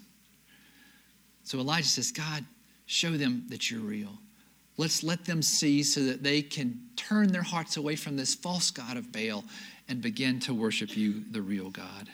So 1.44 1.60
Elijah 1.60 1.88
says, 1.88 2.12
God, 2.12 2.44
show 2.88 3.12
them 3.12 3.46
that 3.50 3.70
you're 3.70 3.82
real. 3.82 4.18
Let's 4.78 5.04
let 5.04 5.26
them 5.26 5.44
see 5.44 5.84
so 5.84 6.02
that 6.06 6.24
they 6.24 6.42
can 6.42 6.80
turn 6.96 7.28
their 7.28 7.44
hearts 7.44 7.78
away 7.78 7.96
from 7.96 8.18
this 8.18 8.34
false 8.34 8.72
God 8.72 8.98
of 8.98 9.12
Baal 9.12 9.44
and 9.88 10.02
begin 10.02 10.40
to 10.42 10.54
worship 10.56 10.98
you, 10.98 11.24
the 11.30 11.42
real 11.44 11.70
God. 11.70 12.10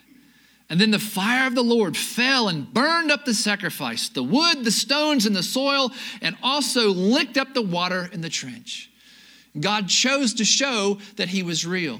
And 0.69 0.79
then 0.79 0.91
the 0.91 0.99
fire 0.99 1.47
of 1.47 1.55
the 1.55 1.63
Lord 1.63 1.97
fell 1.97 2.47
and 2.47 2.71
burned 2.71 3.11
up 3.11 3.25
the 3.25 3.33
sacrifice, 3.33 4.09
the 4.09 4.23
wood, 4.23 4.63
the 4.63 4.71
stones, 4.71 5.25
and 5.25 5.35
the 5.35 5.41
soil, 5.41 5.91
and 6.21 6.37
also 6.43 6.89
licked 6.89 7.37
up 7.37 7.53
the 7.53 7.61
water 7.61 8.07
in 8.13 8.21
the 8.21 8.29
trench. 8.29 8.91
God 9.59 9.87
chose 9.87 10.35
to 10.35 10.45
show 10.45 10.99
that 11.15 11.29
he 11.29 11.41
was 11.41 11.65
real. 11.65 11.99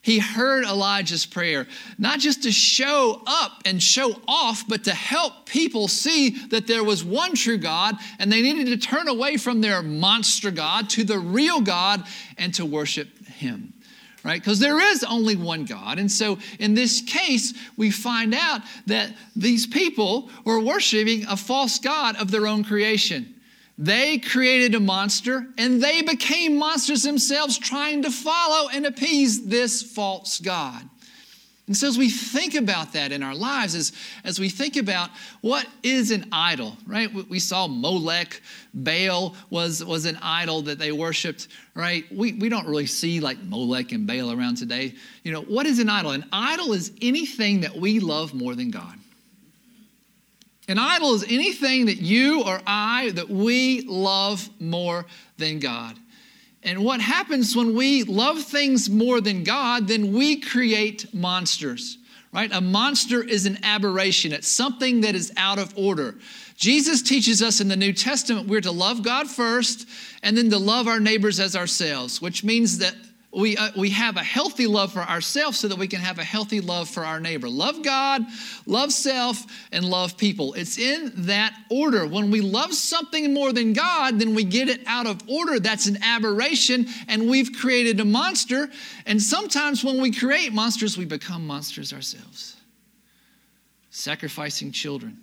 He 0.00 0.18
heard 0.18 0.64
Elijah's 0.64 1.26
prayer, 1.26 1.66
not 1.98 2.20
just 2.20 2.42
to 2.42 2.52
show 2.52 3.22
up 3.26 3.62
and 3.64 3.82
show 3.82 4.20
off, 4.28 4.62
but 4.68 4.84
to 4.84 4.94
help 4.94 5.46
people 5.46 5.88
see 5.88 6.30
that 6.48 6.66
there 6.66 6.84
was 6.84 7.02
one 7.02 7.34
true 7.34 7.56
God 7.56 7.96
and 8.18 8.30
they 8.30 8.42
needed 8.42 8.66
to 8.66 8.76
turn 8.76 9.08
away 9.08 9.38
from 9.38 9.60
their 9.62 9.82
monster 9.82 10.50
God 10.50 10.90
to 10.90 11.04
the 11.04 11.18
real 11.18 11.62
God 11.62 12.04
and 12.36 12.52
to 12.54 12.66
worship 12.66 13.26
him 13.26 13.72
right? 14.24 14.40
Because 14.40 14.58
there 14.58 14.80
is 14.80 15.04
only 15.04 15.36
one 15.36 15.64
God. 15.64 15.98
And 15.98 16.10
so 16.10 16.38
in 16.58 16.74
this 16.74 17.02
case, 17.02 17.52
we 17.76 17.90
find 17.90 18.34
out 18.34 18.62
that 18.86 19.12
these 19.36 19.66
people 19.66 20.30
were 20.44 20.60
worshiping 20.60 21.26
a 21.28 21.36
false 21.36 21.78
God 21.78 22.16
of 22.16 22.30
their 22.30 22.46
own 22.46 22.64
creation. 22.64 23.34
They 23.76 24.18
created 24.18 24.74
a 24.74 24.80
monster 24.80 25.46
and 25.58 25.82
they 25.82 26.00
became 26.02 26.56
monsters 26.56 27.02
themselves, 27.02 27.58
trying 27.58 28.02
to 28.02 28.10
follow 28.10 28.68
and 28.68 28.86
appease 28.86 29.46
this 29.46 29.82
false 29.82 30.40
God. 30.40 30.88
And 31.66 31.74
so, 31.74 31.88
as 31.88 31.96
we 31.96 32.10
think 32.10 32.54
about 32.54 32.92
that 32.92 33.10
in 33.10 33.22
our 33.22 33.34
lives, 33.34 33.74
as, 33.74 33.92
as 34.22 34.38
we 34.38 34.50
think 34.50 34.76
about 34.76 35.08
what 35.40 35.66
is 35.82 36.10
an 36.10 36.28
idol, 36.30 36.76
right? 36.86 37.10
We 37.30 37.38
saw 37.38 37.66
Molech, 37.66 38.42
Baal 38.74 39.34
was, 39.48 39.82
was 39.82 40.04
an 40.04 40.18
idol 40.20 40.60
that 40.62 40.78
they 40.78 40.92
worshiped, 40.92 41.48
right? 41.74 42.04
We, 42.12 42.34
we 42.34 42.50
don't 42.50 42.66
really 42.66 42.84
see 42.84 43.18
like 43.18 43.42
Molech 43.44 43.92
and 43.92 44.06
Baal 44.06 44.30
around 44.30 44.56
today. 44.56 44.94
You 45.22 45.32
know, 45.32 45.40
what 45.40 45.64
is 45.64 45.78
an 45.78 45.88
idol? 45.88 46.10
An 46.10 46.26
idol 46.32 46.74
is 46.74 46.92
anything 47.00 47.62
that 47.62 47.74
we 47.74 47.98
love 47.98 48.34
more 48.34 48.54
than 48.54 48.70
God. 48.70 48.96
An 50.68 50.78
idol 50.78 51.14
is 51.14 51.24
anything 51.24 51.86
that 51.86 51.98
you 51.98 52.42
or 52.42 52.60
I, 52.66 53.10
that 53.14 53.28
we 53.30 53.82
love 53.82 54.48
more 54.60 55.06
than 55.38 55.60
God. 55.60 55.96
And 56.64 56.82
what 56.82 57.00
happens 57.00 57.54
when 57.54 57.74
we 57.74 58.04
love 58.04 58.42
things 58.42 58.88
more 58.88 59.20
than 59.20 59.44
God, 59.44 59.86
then 59.86 60.14
we 60.14 60.40
create 60.40 61.12
monsters, 61.12 61.98
right? 62.32 62.50
A 62.52 62.60
monster 62.62 63.22
is 63.22 63.44
an 63.44 63.58
aberration, 63.62 64.32
it's 64.32 64.48
something 64.48 65.02
that 65.02 65.14
is 65.14 65.30
out 65.36 65.58
of 65.58 65.76
order. 65.76 66.14
Jesus 66.56 67.02
teaches 67.02 67.42
us 67.42 67.60
in 67.60 67.68
the 67.68 67.76
New 67.76 67.92
Testament 67.92 68.48
we're 68.48 68.60
to 68.60 68.70
love 68.70 69.02
God 69.02 69.28
first 69.28 69.86
and 70.22 70.36
then 70.36 70.48
to 70.50 70.58
love 70.58 70.88
our 70.88 71.00
neighbors 71.00 71.38
as 71.38 71.54
ourselves, 71.54 72.22
which 72.22 72.44
means 72.44 72.78
that 72.78 72.94
we, 73.34 73.56
uh, 73.56 73.70
we 73.76 73.90
have 73.90 74.16
a 74.16 74.22
healthy 74.22 74.66
love 74.66 74.92
for 74.92 75.00
ourselves 75.00 75.58
so 75.58 75.68
that 75.68 75.78
we 75.78 75.88
can 75.88 76.00
have 76.00 76.18
a 76.18 76.24
healthy 76.24 76.60
love 76.60 76.88
for 76.88 77.04
our 77.04 77.20
neighbor. 77.20 77.48
Love 77.48 77.82
God, 77.82 78.22
love 78.66 78.92
self, 78.92 79.44
and 79.72 79.84
love 79.84 80.16
people. 80.16 80.54
It's 80.54 80.78
in 80.78 81.12
that 81.26 81.54
order. 81.70 82.06
When 82.06 82.30
we 82.30 82.40
love 82.40 82.72
something 82.72 83.34
more 83.34 83.52
than 83.52 83.72
God, 83.72 84.18
then 84.18 84.34
we 84.34 84.44
get 84.44 84.68
it 84.68 84.80
out 84.86 85.06
of 85.06 85.20
order. 85.28 85.58
That's 85.58 85.86
an 85.86 85.98
aberration, 86.02 86.86
and 87.08 87.28
we've 87.28 87.52
created 87.52 88.00
a 88.00 88.04
monster. 88.04 88.68
And 89.06 89.20
sometimes 89.20 89.84
when 89.84 90.00
we 90.00 90.12
create 90.12 90.52
monsters, 90.52 90.96
we 90.96 91.04
become 91.04 91.46
monsters 91.46 91.92
ourselves. 91.92 92.56
Sacrificing 93.90 94.72
children 94.72 95.20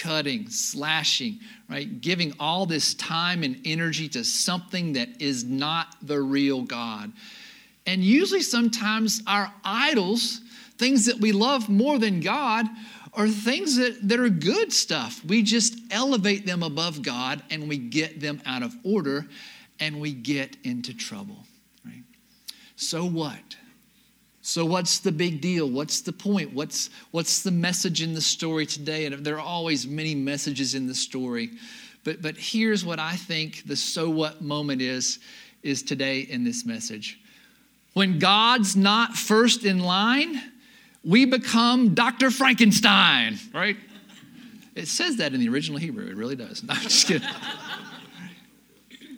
cutting, 0.00 0.48
slashing, 0.48 1.38
right? 1.68 2.00
Giving 2.00 2.32
all 2.40 2.66
this 2.66 2.94
time 2.94 3.42
and 3.42 3.60
energy 3.64 4.08
to 4.08 4.24
something 4.24 4.94
that 4.94 5.20
is 5.20 5.44
not 5.44 5.94
the 6.02 6.20
real 6.20 6.62
God. 6.62 7.12
And 7.86 8.02
usually, 8.02 8.42
sometimes 8.42 9.22
our 9.26 9.52
idols, 9.64 10.40
things 10.78 11.06
that 11.06 11.18
we 11.18 11.32
love 11.32 11.68
more 11.68 11.98
than 11.98 12.20
God, 12.20 12.66
are 13.14 13.28
things 13.28 13.76
that, 13.76 14.08
that 14.08 14.18
are 14.18 14.28
good 14.28 14.72
stuff. 14.72 15.22
We 15.24 15.42
just 15.42 15.76
elevate 15.90 16.46
them 16.46 16.62
above 16.62 17.02
God 17.02 17.42
and 17.50 17.68
we 17.68 17.76
get 17.76 18.20
them 18.20 18.40
out 18.46 18.62
of 18.62 18.74
order 18.84 19.26
and 19.80 20.00
we 20.00 20.12
get 20.12 20.56
into 20.64 20.94
trouble, 20.94 21.44
right? 21.84 22.04
So 22.76 23.04
what? 23.04 23.56
So, 24.44 24.64
what's 24.64 24.98
the 24.98 25.12
big 25.12 25.40
deal? 25.40 25.70
What's 25.70 26.00
the 26.00 26.12
point? 26.12 26.52
What's, 26.52 26.90
what's 27.12 27.42
the 27.42 27.52
message 27.52 28.02
in 28.02 28.12
the 28.12 28.20
story 28.20 28.66
today? 28.66 29.06
And 29.06 29.24
there 29.24 29.36
are 29.36 29.40
always 29.40 29.86
many 29.86 30.16
messages 30.16 30.74
in 30.74 30.88
the 30.88 30.94
story. 30.94 31.50
But, 32.02 32.22
but 32.22 32.36
here's 32.36 32.84
what 32.84 32.98
I 32.98 33.14
think 33.14 33.64
the 33.66 33.76
so 33.76 34.10
what 34.10 34.42
moment 34.42 34.82
is, 34.82 35.20
is 35.62 35.84
today 35.84 36.20
in 36.22 36.42
this 36.42 36.66
message. 36.66 37.20
When 37.92 38.18
God's 38.18 38.74
not 38.74 39.14
first 39.14 39.64
in 39.64 39.78
line, 39.80 40.40
we 41.04 41.24
become 41.24 41.94
Dr. 41.94 42.30
Frankenstein, 42.30 43.38
right? 43.52 43.76
It 44.74 44.88
says 44.88 45.16
that 45.16 45.34
in 45.34 45.40
the 45.40 45.48
original 45.48 45.78
Hebrew. 45.78 46.06
It 46.06 46.16
really 46.16 46.36
does. 46.36 46.62
No, 46.66 46.74
I'm 46.74 46.80
just 46.80 47.06
kidding. 47.06 47.28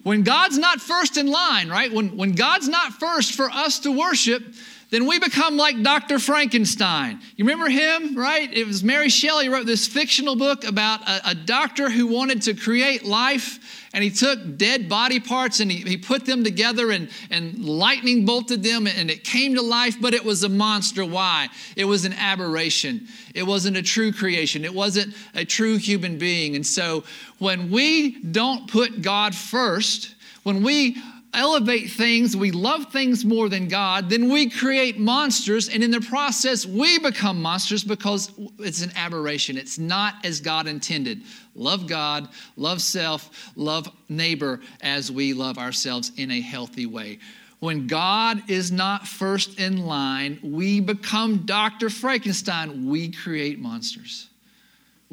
when 0.02 0.22
God's 0.22 0.58
not 0.58 0.80
first 0.80 1.16
in 1.16 1.28
line, 1.28 1.68
right? 1.68 1.92
When, 1.92 2.16
when 2.16 2.32
God's 2.32 2.68
not 2.68 2.94
first 2.94 3.34
for 3.34 3.48
us 3.50 3.78
to 3.80 3.92
worship, 3.92 4.42
then 4.94 5.06
we 5.06 5.18
become 5.18 5.56
like 5.56 5.82
Dr. 5.82 6.20
Frankenstein. 6.20 7.20
You 7.34 7.44
remember 7.44 7.68
him, 7.68 8.16
right? 8.16 8.52
It 8.52 8.64
was 8.64 8.84
Mary 8.84 9.08
Shelley 9.08 9.48
wrote 9.48 9.66
this 9.66 9.88
fictional 9.88 10.36
book 10.36 10.62
about 10.62 11.00
a, 11.08 11.30
a, 11.30 11.34
doctor 11.34 11.90
who 11.90 12.06
wanted 12.06 12.42
to 12.42 12.54
create 12.54 13.04
life, 13.04 13.88
and 13.92 14.04
he 14.04 14.10
took 14.10 14.56
dead 14.56 14.88
body 14.88 15.18
parts 15.18 15.58
and 15.58 15.68
he, 15.68 15.78
he 15.78 15.96
put 15.96 16.24
them 16.24 16.44
together 16.44 16.92
and, 16.92 17.08
and 17.30 17.64
lightning 17.64 18.24
bolted 18.24 18.62
them, 18.62 18.86
and 18.86 19.10
it 19.10 19.24
came 19.24 19.56
to 19.56 19.62
life, 19.62 19.96
but 20.00 20.14
it 20.14 20.24
was 20.24 20.44
a 20.44 20.48
monster. 20.48 21.04
Why? 21.04 21.48
It 21.76 21.86
was 21.86 22.04
an 22.04 22.12
aberration. 22.12 23.08
It 23.34 23.42
wasn't 23.42 23.76
a 23.76 23.82
true 23.82 24.12
creation. 24.12 24.64
It 24.64 24.74
wasn't 24.74 25.12
a 25.34 25.44
true 25.44 25.76
human 25.76 26.18
being. 26.18 26.54
And 26.54 26.64
so 26.64 27.02
when 27.40 27.68
we 27.68 28.22
don't 28.22 28.70
put 28.70 29.02
God 29.02 29.34
first, 29.34 30.14
when 30.44 30.62
we 30.62 30.96
elevate 31.34 31.90
things, 31.90 32.36
we 32.36 32.50
love 32.50 32.92
things 32.92 33.24
more 33.24 33.48
than 33.48 33.68
God, 33.68 34.08
then 34.08 34.32
we 34.32 34.48
create 34.48 34.98
monsters, 34.98 35.68
and 35.68 35.82
in 35.82 35.90
the 35.90 36.00
process, 36.00 36.64
we 36.64 36.98
become 36.98 37.40
monsters 37.42 37.84
because 37.84 38.32
it's 38.58 38.82
an 38.82 38.92
aberration. 38.96 39.56
It's 39.56 39.78
not 39.78 40.24
as 40.24 40.40
God 40.40 40.66
intended. 40.66 41.22
Love 41.54 41.86
God, 41.86 42.28
love 42.56 42.80
self, 42.80 43.52
love 43.56 43.88
neighbor 44.08 44.60
as 44.82 45.10
we 45.10 45.32
love 45.32 45.58
ourselves 45.58 46.12
in 46.16 46.30
a 46.30 46.40
healthy 46.40 46.86
way. 46.86 47.18
When 47.60 47.86
God 47.86 48.42
is 48.50 48.70
not 48.70 49.06
first 49.06 49.58
in 49.58 49.86
line, 49.86 50.38
we 50.42 50.80
become 50.80 51.46
Dr. 51.46 51.88
Frankenstein. 51.88 52.86
We 52.86 53.10
create 53.10 53.58
monsters. 53.58 54.28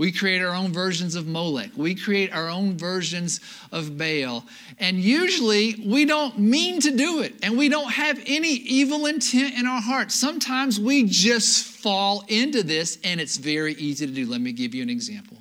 We 0.02 0.12
create 0.12 0.42
our 0.42 0.56
own 0.56 0.74
versions 0.74 1.14
of 1.14 1.28
Molech. 1.28 1.70
We 1.78 1.94
create 1.94 2.34
our 2.34 2.50
own 2.50 2.76
versions 2.76 3.40
of 3.72 4.00
Baal. 4.00 4.44
And 4.80 4.98
usually 4.98 5.76
we 5.86 6.06
don't 6.06 6.40
mean 6.40 6.82
to 6.82 6.98
do 6.98 7.22
it 7.22 7.36
and 7.44 7.56
we 7.56 7.70
don't 7.70 7.92
have 7.92 8.20
any 8.26 8.48
evil 8.48 9.06
intent 9.06 9.60
in 9.60 9.68
our 9.68 9.80
heart. 9.80 10.12
Sometimes 10.12 10.80
we 10.80 11.04
just 11.04 11.66
fall 11.66 12.26
into 12.30 12.64
this 12.64 12.98
and 13.04 13.22
it's 13.22 13.38
very 13.38 13.76
easy 13.76 14.08
to 14.08 14.12
do. 14.12 14.26
Let 14.26 14.42
me 14.42 14.54
give 14.54 14.74
you 14.74 14.82
an 14.82 14.90
example. 14.90 15.38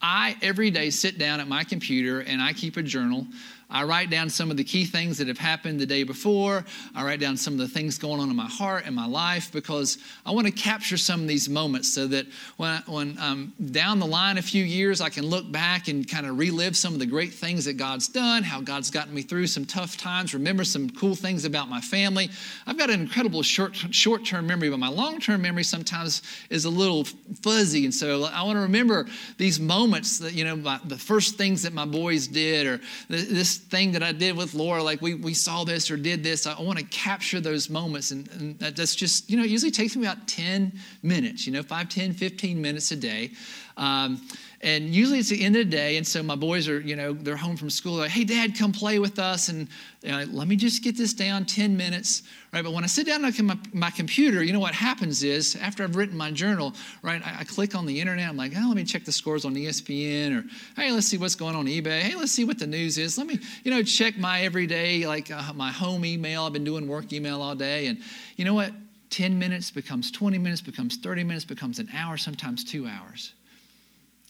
I 0.00 0.36
every 0.42 0.70
day 0.70 0.90
sit 0.90 1.18
down 1.18 1.40
at 1.40 1.48
my 1.48 1.64
computer 1.64 2.20
and 2.20 2.40
I 2.40 2.52
keep 2.52 2.76
a 2.76 2.84
journal 2.84 3.26
I 3.70 3.84
write 3.84 4.10
down 4.10 4.28
some 4.28 4.50
of 4.50 4.56
the 4.56 4.64
key 4.64 4.84
things 4.84 5.18
that 5.18 5.28
have 5.28 5.38
happened 5.38 5.78
the 5.78 5.86
day 5.86 6.02
before. 6.02 6.64
I 6.94 7.04
write 7.04 7.20
down 7.20 7.36
some 7.36 7.54
of 7.54 7.60
the 7.60 7.68
things 7.68 7.98
going 7.98 8.20
on 8.20 8.30
in 8.30 8.36
my 8.36 8.48
heart 8.48 8.84
and 8.86 8.94
my 8.94 9.06
life 9.06 9.52
because 9.52 9.98
I 10.26 10.32
want 10.32 10.46
to 10.46 10.52
capture 10.52 10.96
some 10.96 11.22
of 11.22 11.28
these 11.28 11.48
moments 11.48 11.92
so 11.94 12.06
that 12.08 12.26
when, 12.56 12.82
when 12.86 13.16
I'm 13.20 13.52
down 13.70 13.98
the 14.00 14.06
line 14.06 14.38
a 14.38 14.42
few 14.42 14.64
years, 14.64 15.00
I 15.00 15.08
can 15.08 15.24
look 15.24 15.50
back 15.52 15.88
and 15.88 16.08
kind 16.08 16.26
of 16.26 16.38
relive 16.38 16.76
some 16.76 16.92
of 16.92 16.98
the 16.98 17.06
great 17.06 17.32
things 17.32 17.64
that 17.66 17.74
God's 17.74 18.08
done, 18.08 18.42
how 18.42 18.60
God's 18.60 18.90
gotten 18.90 19.14
me 19.14 19.22
through 19.22 19.46
some 19.46 19.64
tough 19.64 19.96
times, 19.96 20.34
remember 20.34 20.64
some 20.64 20.90
cool 20.90 21.14
things 21.14 21.44
about 21.44 21.68
my 21.68 21.80
family. 21.80 22.30
I've 22.66 22.78
got 22.78 22.90
an 22.90 23.00
incredible 23.00 23.42
short, 23.42 23.76
short-term 23.76 24.46
memory, 24.46 24.70
but 24.70 24.78
my 24.78 24.88
long-term 24.88 25.42
memory 25.42 25.64
sometimes 25.64 26.22
is 26.50 26.64
a 26.64 26.70
little 26.70 27.04
fuzzy. 27.42 27.84
And 27.84 27.94
so 27.94 28.24
I 28.24 28.42
want 28.42 28.56
to 28.56 28.62
remember 28.62 29.06
these 29.36 29.60
moments 29.60 30.18
that, 30.18 30.32
you 30.32 30.44
know, 30.44 30.56
my, 30.56 30.80
the 30.84 30.98
first 30.98 31.36
things 31.36 31.62
that 31.62 31.72
my 31.72 31.84
boys 31.84 32.26
did 32.26 32.66
or 32.66 32.80
this 33.08 33.59
thing 33.60 33.92
that 33.92 34.02
I 34.02 34.12
did 34.12 34.36
with 34.36 34.54
Laura, 34.54 34.82
like 34.82 35.00
we, 35.02 35.14
we 35.14 35.34
saw 35.34 35.64
this 35.64 35.90
or 35.90 35.96
did 35.96 36.22
this. 36.22 36.46
I, 36.46 36.60
want 36.60 36.78
to 36.78 36.84
capture 36.86 37.40
those 37.40 37.70
moments. 37.70 38.10
And, 38.10 38.28
and 38.32 38.58
that's 38.58 38.94
just, 38.94 39.30
you 39.30 39.36
know, 39.36 39.44
it 39.44 39.50
usually 39.50 39.70
takes 39.70 39.96
me 39.96 40.06
about 40.06 40.26
10 40.28 40.72
minutes, 41.02 41.46
you 41.46 41.52
know, 41.52 41.62
5, 41.62 41.88
10, 41.88 42.12
15 42.12 42.60
minutes 42.60 42.90
a 42.90 42.96
day. 42.96 43.30
Um, 43.76 44.20
and 44.62 44.94
usually 44.94 45.18
it's 45.18 45.30
the 45.30 45.42
end 45.42 45.56
of 45.56 45.64
the 45.64 45.70
day, 45.70 45.96
and 45.96 46.06
so 46.06 46.22
my 46.22 46.34
boys 46.34 46.68
are, 46.68 46.80
you 46.80 46.94
know, 46.94 47.14
they're 47.14 47.36
home 47.36 47.56
from 47.56 47.70
school. 47.70 47.94
Like, 47.94 48.10
hey, 48.10 48.24
Dad, 48.24 48.58
come 48.58 48.72
play 48.72 48.98
with 48.98 49.18
us. 49.18 49.48
And 49.48 49.66
you 50.02 50.10
know, 50.10 50.26
let 50.30 50.48
me 50.48 50.56
just 50.56 50.84
get 50.84 50.98
this 50.98 51.14
down 51.14 51.46
10 51.46 51.74
minutes, 51.78 52.24
right? 52.52 52.62
But 52.62 52.74
when 52.74 52.84
I 52.84 52.86
sit 52.86 53.06
down 53.06 53.24
at 53.24 53.38
my, 53.40 53.56
my 53.72 53.90
computer, 53.90 54.44
you 54.44 54.52
know 54.52 54.60
what 54.60 54.74
happens 54.74 55.22
is 55.22 55.56
after 55.56 55.82
I've 55.82 55.96
written 55.96 56.14
my 56.14 56.30
journal, 56.30 56.74
right, 57.02 57.26
I, 57.26 57.38
I, 57.40 57.44
click 57.44 57.74
on 57.74 57.86
the 57.86 57.98
internet. 57.98 58.28
I'm 58.28 58.36
like, 58.36 58.52
oh, 58.54 58.66
let 58.68 58.76
me 58.76 58.84
check 58.84 59.06
the 59.06 59.12
scores 59.12 59.46
on 59.46 59.54
ESPN, 59.54 60.38
or 60.38 60.44
hey, 60.76 60.92
let's 60.92 61.06
see 61.06 61.16
what's 61.16 61.34
going 61.34 61.56
on 61.56 61.64
eBay. 61.64 62.00
Hey, 62.00 62.14
let's 62.14 62.32
see 62.32 62.44
what 62.44 62.58
the 62.58 62.66
news 62.66 62.98
is. 62.98 63.16
Let 63.16 63.28
me, 63.28 63.38
you 63.64 63.70
know, 63.70 63.82
check 63.82 64.18
my 64.18 64.42
everyday, 64.42 65.06
like 65.06 65.30
uh, 65.30 65.54
my 65.54 65.70
home 65.70 66.04
email. 66.04 66.42
I've 66.42 66.52
been 66.52 66.64
doing 66.64 66.86
work 66.86 67.14
email 67.14 67.40
all 67.40 67.54
day, 67.54 67.86
and 67.86 67.98
you 68.36 68.44
know 68.44 68.54
what? 68.54 68.72
10 69.08 69.38
minutes 69.38 69.70
becomes 69.70 70.10
20 70.10 70.36
minutes, 70.36 70.60
becomes 70.60 70.96
30 70.96 71.24
minutes, 71.24 71.46
becomes 71.46 71.78
an 71.78 71.88
hour, 71.94 72.18
sometimes 72.18 72.62
two 72.62 72.86
hours. 72.86 73.32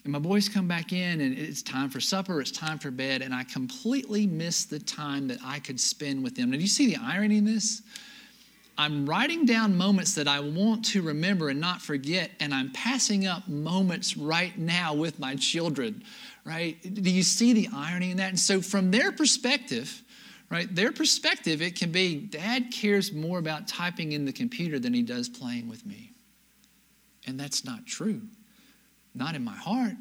And 0.05 0.13
my 0.13 0.19
boys 0.19 0.49
come 0.49 0.67
back 0.67 0.93
in, 0.93 1.21
and 1.21 1.39
it's 1.39 1.63
time 1.63 1.91
for 1.91 2.01
supper, 2.01 2.41
it's 2.41 2.51
time 2.51 2.79
for 2.79 2.91
bed, 2.91 3.21
and 3.21 3.35
I 3.35 3.45
completely 3.45 4.27
miss 4.27 4.65
the 4.65 4.79
time 4.79 5.29
that 5.29 5.39
I 5.45 5.59
could 5.59 5.79
spend 5.79 6.25
with 6.25 6.37
them. 6.37 6.51
Now, 6.51 6.57
do 6.57 6.63
you 6.63 6.69
see 6.69 6.87
the 6.87 6.97
irony 7.03 7.37
in 7.37 7.45
this? 7.45 7.83
I'm 8.79 9.05
writing 9.05 9.45
down 9.45 9.77
moments 9.77 10.15
that 10.15 10.27
I 10.27 10.41
want 10.41 10.87
to 10.87 11.03
remember 11.03 11.51
and 11.51 11.61
not 11.61 11.83
forget, 11.83 12.31
and 12.41 12.55
I'm 12.55 12.73
passing 12.73 13.27
up 13.27 13.47
moments 13.47 14.17
right 14.17 14.57
now 14.57 14.95
with 14.95 15.19
my 15.19 15.37
children, 15.37 16.03
right? 16.47 16.79
Do 16.83 17.11
you 17.11 17.23
see 17.23 17.53
the 17.53 17.69
irony 17.75 18.11
in 18.11 18.17
that? 18.17 18.31
And 18.31 18.39
so, 18.39 18.63
from 18.63 18.91
their 18.91 19.13
perspective, 19.13 20.03
right, 20.49 20.75
their 20.75 20.93
perspective, 20.93 21.61
it 21.61 21.77
can 21.79 21.93
be 21.93 22.17
dad 22.17 22.73
cares 22.73 23.13
more 23.13 23.39
about 23.39 23.69
typing 23.69 24.13
in 24.13 24.25
the 24.25 24.33
computer 24.33 24.79
than 24.79 24.95
he 24.95 25.03
does 25.03 25.29
playing 25.29 25.69
with 25.69 25.85
me. 25.85 26.13
And 27.27 27.39
that's 27.39 27.67
not 27.67 27.85
true 27.85 28.23
not 29.15 29.35
in 29.35 29.45
my 29.45 29.57
heart. 29.57 29.95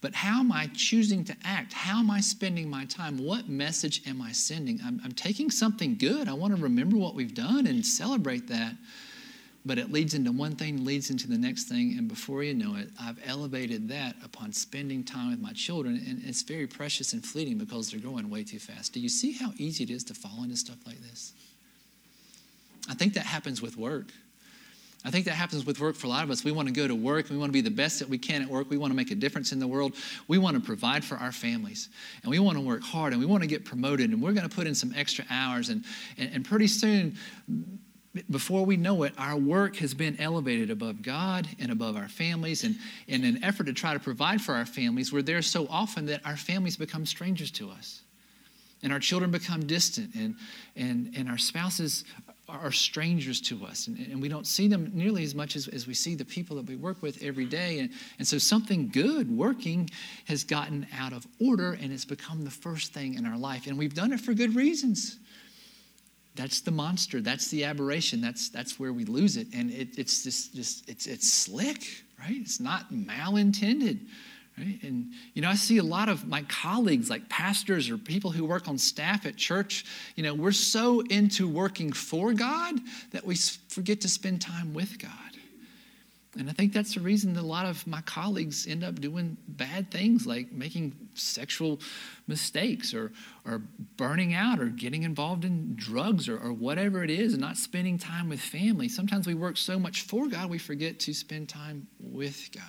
But 0.00 0.14
how 0.14 0.40
am 0.40 0.52
I 0.52 0.70
choosing 0.74 1.24
to 1.24 1.36
act? 1.44 1.72
How 1.72 1.98
am 1.98 2.10
I 2.10 2.20
spending 2.20 2.68
my 2.68 2.84
time? 2.84 3.18
What 3.18 3.48
message 3.48 4.06
am 4.06 4.20
I 4.20 4.32
sending? 4.32 4.78
I'm, 4.84 5.00
I'm, 5.04 5.12
taking 5.12 5.50
something 5.50 5.96
good. 5.96 6.28
I 6.28 6.34
want 6.34 6.54
to 6.54 6.62
remember 6.62 6.96
what 6.96 7.14
we've 7.14 7.34
done 7.34 7.66
and 7.66 7.84
celebrate 7.84 8.46
that. 8.48 8.74
But 9.64 9.78
it 9.78 9.90
leads 9.90 10.14
into 10.14 10.30
one 10.30 10.54
thing, 10.54 10.84
leads 10.84 11.10
into 11.10 11.26
the 11.26 11.36
next 11.36 11.64
thing, 11.64 11.96
and 11.98 12.06
before 12.06 12.44
you 12.44 12.54
know 12.54 12.76
it, 12.76 12.88
I've 13.02 13.18
elevated 13.26 13.88
that 13.88 14.14
upon 14.22 14.52
spending 14.52 15.02
time 15.02 15.30
with 15.30 15.40
my 15.40 15.52
children, 15.54 16.00
and 16.06 16.22
it's 16.24 16.42
very 16.42 16.68
precious 16.68 17.12
and 17.12 17.24
fleeting 17.24 17.58
because 17.58 17.90
they're 17.90 17.98
going 17.98 18.30
way 18.30 18.44
too 18.44 18.60
fast. 18.60 18.92
Do 18.92 19.00
you 19.00 19.08
see 19.08 19.32
how 19.32 19.52
easy 19.56 19.82
it 19.82 19.90
is 19.90 20.04
to 20.04 20.14
fall 20.14 20.44
into 20.44 20.56
stuff 20.56 20.78
like 20.86 21.00
this? 21.02 21.32
I 22.88 22.94
think 22.94 23.14
that 23.14 23.26
happens 23.26 23.60
with 23.60 23.76
work. 23.76 24.12
I 25.06 25.10
think 25.10 25.24
that 25.26 25.34
happens 25.34 25.64
with 25.64 25.78
work 25.78 25.94
for 25.94 26.08
a 26.08 26.10
lot 26.10 26.24
of 26.24 26.30
us. 26.32 26.42
We 26.42 26.50
want 26.50 26.66
to 26.66 26.74
go 26.74 26.88
to 26.88 26.94
work. 26.94 27.30
We 27.30 27.36
want 27.36 27.50
to 27.50 27.52
be 27.52 27.60
the 27.60 27.70
best 27.70 28.00
that 28.00 28.08
we 28.08 28.18
can 28.18 28.42
at 28.42 28.48
work. 28.48 28.68
We 28.68 28.76
want 28.76 28.90
to 28.90 28.96
make 28.96 29.12
a 29.12 29.14
difference 29.14 29.52
in 29.52 29.60
the 29.60 29.66
world. 29.68 29.94
We 30.26 30.36
want 30.36 30.56
to 30.56 30.60
provide 30.60 31.04
for 31.04 31.14
our 31.14 31.30
families. 31.30 31.90
And 32.22 32.30
we 32.30 32.40
want 32.40 32.58
to 32.58 32.60
work 32.60 32.82
hard 32.82 33.12
and 33.12 33.20
we 33.20 33.26
want 33.26 33.44
to 33.44 33.46
get 33.46 33.64
promoted. 33.64 34.10
And 34.10 34.20
we're 34.20 34.32
going 34.32 34.48
to 34.48 34.54
put 34.54 34.66
in 34.66 34.74
some 34.74 34.92
extra 34.96 35.24
hours. 35.30 35.68
And, 35.68 35.84
and, 36.18 36.30
and 36.34 36.44
pretty 36.44 36.66
soon, 36.66 37.16
before 38.30 38.66
we 38.66 38.76
know 38.76 39.04
it, 39.04 39.12
our 39.16 39.36
work 39.36 39.76
has 39.76 39.94
been 39.94 40.18
elevated 40.20 40.70
above 40.70 41.02
God 41.02 41.46
and 41.60 41.70
above 41.70 41.96
our 41.96 42.08
families. 42.08 42.64
And 42.64 42.74
in 43.06 43.24
an 43.24 43.44
effort 43.44 43.66
to 43.66 43.72
try 43.72 43.92
to 43.92 44.00
provide 44.00 44.40
for 44.40 44.56
our 44.56 44.66
families, 44.66 45.12
we're 45.12 45.22
there 45.22 45.40
so 45.40 45.68
often 45.70 46.06
that 46.06 46.26
our 46.26 46.36
families 46.36 46.76
become 46.76 47.06
strangers 47.06 47.52
to 47.52 47.70
us. 47.70 48.02
And 48.82 48.92
our 48.92 49.00
children 49.00 49.30
become 49.30 49.66
distant, 49.66 50.14
and, 50.14 50.36
and, 50.76 51.14
and 51.16 51.30
our 51.30 51.38
spouses 51.38 52.04
are 52.48 52.70
strangers 52.70 53.40
to 53.40 53.64
us. 53.64 53.88
And, 53.88 53.98
and 53.98 54.22
we 54.22 54.28
don't 54.28 54.46
see 54.46 54.68
them 54.68 54.90
nearly 54.94 55.24
as 55.24 55.34
much 55.34 55.56
as, 55.56 55.66
as 55.68 55.86
we 55.86 55.94
see 55.94 56.14
the 56.14 56.24
people 56.24 56.56
that 56.56 56.66
we 56.66 56.76
work 56.76 57.02
with 57.02 57.22
every 57.22 57.46
day. 57.46 57.80
And, 57.80 57.90
and 58.18 58.26
so 58.26 58.38
something 58.38 58.88
good 58.88 59.30
working 59.30 59.90
has 60.26 60.44
gotten 60.44 60.86
out 60.96 61.12
of 61.12 61.26
order 61.44 61.72
and 61.72 61.92
it's 61.92 62.04
become 62.04 62.44
the 62.44 62.50
first 62.50 62.92
thing 62.92 63.14
in 63.14 63.26
our 63.26 63.36
life. 63.36 63.66
And 63.66 63.76
we've 63.76 63.94
done 63.94 64.12
it 64.12 64.20
for 64.20 64.32
good 64.34 64.54
reasons 64.54 65.18
that's 66.36 66.60
the 66.60 66.70
monster 66.70 67.22
that's 67.22 67.48
the 67.48 67.64
aberration 67.64 68.20
that's 68.20 68.50
that's 68.50 68.78
where 68.78 68.92
we 68.92 69.06
lose 69.06 69.38
it 69.38 69.46
and 69.54 69.70
it, 69.70 69.98
it's 69.98 70.22
just, 70.22 70.54
just 70.54 70.88
it's 70.88 71.06
it's 71.06 71.32
slick 71.32 72.04
right 72.20 72.36
it's 72.36 72.60
not 72.60 72.92
malintended 72.92 74.06
right 74.58 74.82
and 74.82 75.12
you 75.34 75.42
know 75.42 75.48
i 75.48 75.54
see 75.54 75.78
a 75.78 75.82
lot 75.82 76.08
of 76.08 76.26
my 76.26 76.42
colleagues 76.42 77.10
like 77.10 77.28
pastors 77.28 77.90
or 77.90 77.98
people 77.98 78.30
who 78.30 78.44
work 78.44 78.68
on 78.68 78.78
staff 78.78 79.26
at 79.26 79.36
church 79.36 79.84
you 80.14 80.22
know 80.22 80.34
we're 80.34 80.52
so 80.52 81.00
into 81.10 81.48
working 81.48 81.92
for 81.92 82.32
god 82.32 82.74
that 83.12 83.24
we 83.24 83.36
forget 83.68 84.00
to 84.00 84.08
spend 84.08 84.40
time 84.40 84.74
with 84.74 84.98
god 84.98 85.10
and 86.38 86.50
I 86.50 86.52
think 86.52 86.72
that's 86.72 86.94
the 86.94 87.00
reason 87.00 87.34
that 87.34 87.40
a 87.40 87.46
lot 87.46 87.66
of 87.66 87.86
my 87.86 88.00
colleagues 88.02 88.66
end 88.66 88.84
up 88.84 89.00
doing 89.00 89.36
bad 89.48 89.90
things 89.90 90.26
like 90.26 90.52
making 90.52 90.94
sexual 91.14 91.80
mistakes 92.26 92.92
or, 92.92 93.12
or 93.44 93.62
burning 93.96 94.34
out 94.34 94.60
or 94.60 94.66
getting 94.66 95.04
involved 95.04 95.44
in 95.44 95.74
drugs 95.76 96.28
or, 96.28 96.38
or 96.38 96.52
whatever 96.52 97.02
it 97.02 97.10
is 97.10 97.32
and 97.32 97.40
not 97.40 97.56
spending 97.56 97.98
time 97.98 98.28
with 98.28 98.40
family. 98.40 98.88
Sometimes 98.88 99.26
we 99.26 99.34
work 99.34 99.56
so 99.56 99.78
much 99.78 100.02
for 100.02 100.26
God, 100.28 100.50
we 100.50 100.58
forget 100.58 100.98
to 101.00 101.14
spend 101.14 101.48
time 101.48 101.86
with 101.98 102.50
God. 102.52 102.62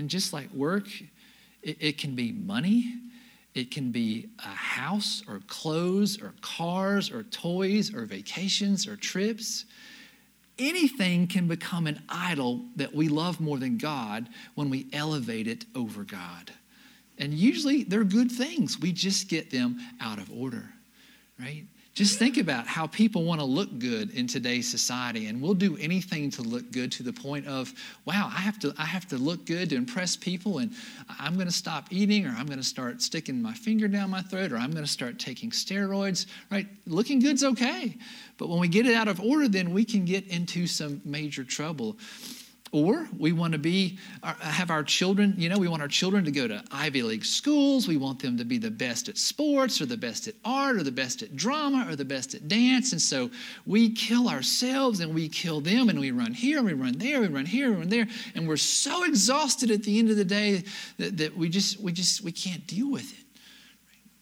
And 0.00 0.08
just 0.08 0.32
like 0.32 0.50
work, 0.52 0.88
it, 1.62 1.76
it 1.78 1.98
can 1.98 2.14
be 2.14 2.32
money, 2.32 2.94
it 3.54 3.70
can 3.70 3.92
be 3.92 4.30
a 4.38 4.48
house 4.48 5.22
or 5.28 5.42
clothes 5.46 6.20
or 6.20 6.32
cars 6.40 7.10
or 7.10 7.22
toys 7.24 7.94
or 7.94 8.06
vacations 8.06 8.88
or 8.88 8.96
trips 8.96 9.66
anything 10.60 11.26
can 11.26 11.48
become 11.48 11.86
an 11.86 12.02
idol 12.08 12.60
that 12.76 12.94
we 12.94 13.08
love 13.08 13.40
more 13.40 13.58
than 13.58 13.78
God 13.78 14.28
when 14.54 14.70
we 14.70 14.86
elevate 14.92 15.48
it 15.48 15.64
over 15.74 16.04
God. 16.04 16.52
And 17.18 17.34
usually 17.34 17.82
they're 17.82 18.04
good 18.04 18.30
things. 18.30 18.78
We 18.78 18.92
just 18.92 19.28
get 19.28 19.50
them 19.50 19.78
out 20.00 20.18
of 20.18 20.30
order, 20.30 20.70
right? 21.38 21.64
Just 21.92 22.20
think 22.20 22.38
about 22.38 22.68
how 22.68 22.86
people 22.86 23.24
want 23.24 23.40
to 23.40 23.44
look 23.44 23.78
good 23.80 24.10
in 24.10 24.28
today's 24.28 24.70
society, 24.70 25.26
and 25.26 25.42
we'll 25.42 25.54
do 25.54 25.76
anything 25.76 26.30
to 26.30 26.42
look 26.42 26.70
good 26.70 26.92
to 26.92 27.02
the 27.02 27.12
point 27.12 27.48
of, 27.48 27.74
wow, 28.04 28.30
I 28.32 28.40
have 28.40 28.60
to, 28.60 28.72
I 28.78 28.84
have 28.84 29.08
to 29.08 29.18
look 29.18 29.44
good 29.44 29.70
to 29.70 29.76
impress 29.76 30.16
people, 30.16 30.58
and 30.58 30.72
I'm 31.18 31.34
going 31.34 31.48
to 31.48 31.52
stop 31.52 31.88
eating, 31.90 32.26
or 32.26 32.30
I'm 32.30 32.46
going 32.46 32.60
to 32.60 32.64
start 32.64 33.02
sticking 33.02 33.42
my 33.42 33.54
finger 33.54 33.88
down 33.88 34.08
my 34.08 34.22
throat, 34.22 34.52
or 34.52 34.56
I'm 34.56 34.70
going 34.70 34.84
to 34.84 34.90
start 34.90 35.18
taking 35.18 35.50
steroids, 35.50 36.26
right? 36.50 36.68
Looking 36.86 37.18
good's 37.18 37.42
okay, 37.42 37.98
but 38.38 38.48
when 38.48 38.60
we 38.60 38.68
get 38.68 38.86
it 38.86 38.94
out 38.94 39.08
of 39.08 39.20
order, 39.20 39.48
then 39.48 39.74
we 39.74 39.84
can 39.84 40.04
get 40.04 40.28
into 40.28 40.68
some 40.68 41.02
major 41.04 41.42
trouble. 41.42 41.98
Or 42.72 43.08
we 43.18 43.32
want 43.32 43.52
to 43.52 43.58
be, 43.58 43.98
have 44.22 44.70
our 44.70 44.84
children, 44.84 45.34
you 45.36 45.48
know, 45.48 45.58
we 45.58 45.66
want 45.66 45.82
our 45.82 45.88
children 45.88 46.24
to 46.24 46.30
go 46.30 46.46
to 46.46 46.62
Ivy 46.70 47.02
League 47.02 47.24
schools. 47.24 47.88
We 47.88 47.96
want 47.96 48.22
them 48.22 48.36
to 48.38 48.44
be 48.44 48.58
the 48.58 48.70
best 48.70 49.08
at 49.08 49.18
sports 49.18 49.80
or 49.80 49.86
the 49.86 49.96
best 49.96 50.28
at 50.28 50.34
art 50.44 50.76
or 50.76 50.84
the 50.84 50.92
best 50.92 51.22
at 51.22 51.34
drama 51.34 51.86
or 51.88 51.96
the 51.96 52.04
best 52.04 52.32
at 52.34 52.46
dance. 52.46 52.92
And 52.92 53.02
so 53.02 53.28
we 53.66 53.90
kill 53.90 54.28
ourselves 54.28 55.00
and 55.00 55.12
we 55.12 55.28
kill 55.28 55.60
them 55.60 55.88
and 55.88 55.98
we 55.98 56.12
run 56.12 56.32
here 56.32 56.58
and 56.58 56.66
we 56.66 56.74
run 56.74 56.96
there, 56.98 57.20
we 57.20 57.26
run 57.26 57.46
here, 57.46 57.70
we 57.70 57.76
run 57.76 57.88
there. 57.88 58.06
And 58.36 58.46
we're 58.46 58.56
so 58.56 59.02
exhausted 59.02 59.72
at 59.72 59.82
the 59.82 59.98
end 59.98 60.10
of 60.10 60.16
the 60.16 60.24
day 60.24 60.62
that, 60.98 61.16
that 61.16 61.36
we 61.36 61.48
just, 61.48 61.80
we 61.80 61.90
just, 61.90 62.22
we 62.22 62.30
can't 62.30 62.64
deal 62.68 62.88
with 62.88 63.12
it. 63.12 63.26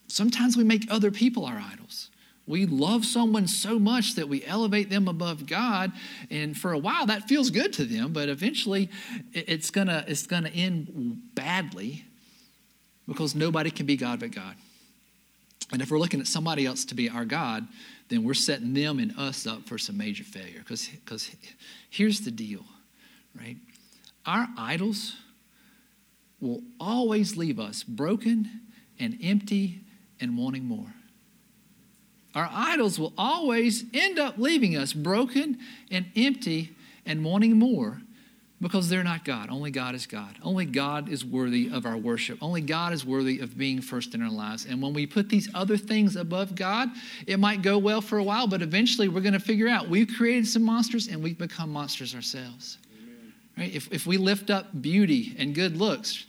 Sometimes 0.07 0.57
we 0.57 0.65
make 0.65 0.87
other 0.91 1.11
people 1.11 1.45
our 1.45 1.63
idols. 1.73 2.09
We 2.49 2.65
love 2.65 3.05
someone 3.05 3.47
so 3.47 3.79
much 3.79 4.15
that 4.15 4.29
we 4.29 4.43
elevate 4.45 4.89
them 4.89 5.07
above 5.07 5.47
God, 5.47 5.93
and 6.31 6.57
for 6.57 6.73
a 6.73 6.79
while 6.79 7.07
that 7.07 7.29
feels 7.29 7.51
good 7.51 7.75
to 7.75 7.85
them, 7.85 8.15
but 8.15 8.31
eventually 8.31 8.89
it's 9.35 9.71
gonna, 9.71 10.05
it's 10.09 10.27
gonna 10.27 10.49
end 10.49 11.21
badly 11.35 12.05
because 13.07 13.35
nobody 13.35 13.71
can 13.71 13.85
be 13.85 13.97
God 13.97 14.21
but 14.21 14.31
God. 14.31 14.55
And 15.71 15.83
if 15.83 15.91
we're 15.91 15.99
looking 15.99 16.21
at 16.21 16.27
somebody 16.27 16.65
else 16.65 16.87
to 16.87 16.95
be 16.95 17.11
our 17.11 17.27
God, 17.27 17.69
then 18.09 18.25
we're 18.25 18.33
setting 18.33 18.73
them 18.73 18.99
and 18.99 19.13
us 19.19 19.47
up 19.47 19.67
for 19.67 19.77
some 19.77 19.99
major 19.99 20.25
failure. 20.25 20.61
Because 20.61 21.31
here's 21.91 22.21
the 22.21 22.31
deal, 22.31 22.65
right? 23.39 23.57
Our 24.25 24.49
idols 24.57 25.17
will 26.41 26.63
always 26.81 27.37
leave 27.37 27.61
us 27.61 27.83
broken 27.83 28.63
and 28.99 29.19
empty 29.23 29.81
and 30.19 30.39
wanting 30.39 30.65
more. 30.65 30.95
Our 32.39 32.49
idols 32.53 33.01
will 33.01 33.13
always 33.19 33.85
end 33.93 34.17
up 34.17 34.39
leaving 34.39 34.77
us 34.77 34.93
broken 34.93 35.59
and 35.91 36.07
empty 36.15 36.77
and 37.05 37.25
wanting 37.25 37.59
more 37.59 38.01
because 38.61 38.89
they're 38.89 39.03
not 39.03 39.25
God. 39.25 39.51
Only 39.51 39.73
God 39.73 39.97
is 39.97 40.07
God. 40.07 40.37
Only 40.45 40.65
God 40.65 41.09
is 41.09 41.25
worthy 41.25 41.69
of 41.69 41.85
our 41.85 41.97
worship. 41.97 42.39
Only 42.41 42.61
God 42.61 42.93
is 42.93 43.05
worthy 43.05 43.41
of 43.41 43.59
being 43.59 43.81
first 43.81 44.15
in 44.15 44.23
our 44.23 44.31
lives. 44.31 44.67
And 44.67 44.81
when 44.81 44.93
we 44.93 45.05
put 45.05 45.29
these 45.29 45.49
other 45.53 45.77
things 45.77 46.15
above 46.15 46.55
God, 46.55 46.91
it 47.27 47.41
might 47.41 47.61
go 47.63 47.77
well 47.77 48.01
for 48.01 48.19
a 48.19 48.23
while, 48.23 48.47
but 48.47 48.63
eventually 48.63 49.09
we're 49.09 49.21
going 49.21 49.33
to 49.33 49.41
figure 49.41 49.67
out 49.67 49.89
we've 49.89 50.15
created 50.17 50.47
some 50.47 50.63
monsters 50.63 51.09
and 51.09 51.21
we've 51.21 51.39
become 51.39 51.73
monsters 51.73 52.15
ourselves. 52.15 52.79
Right? 53.57 53.75
If, 53.75 53.93
if 53.93 54.07
we 54.07 54.17
lift 54.17 54.49
up 54.49 54.81
beauty 54.81 55.35
and 55.41 55.57
good 55.57 55.77
looks, 55.77 56.27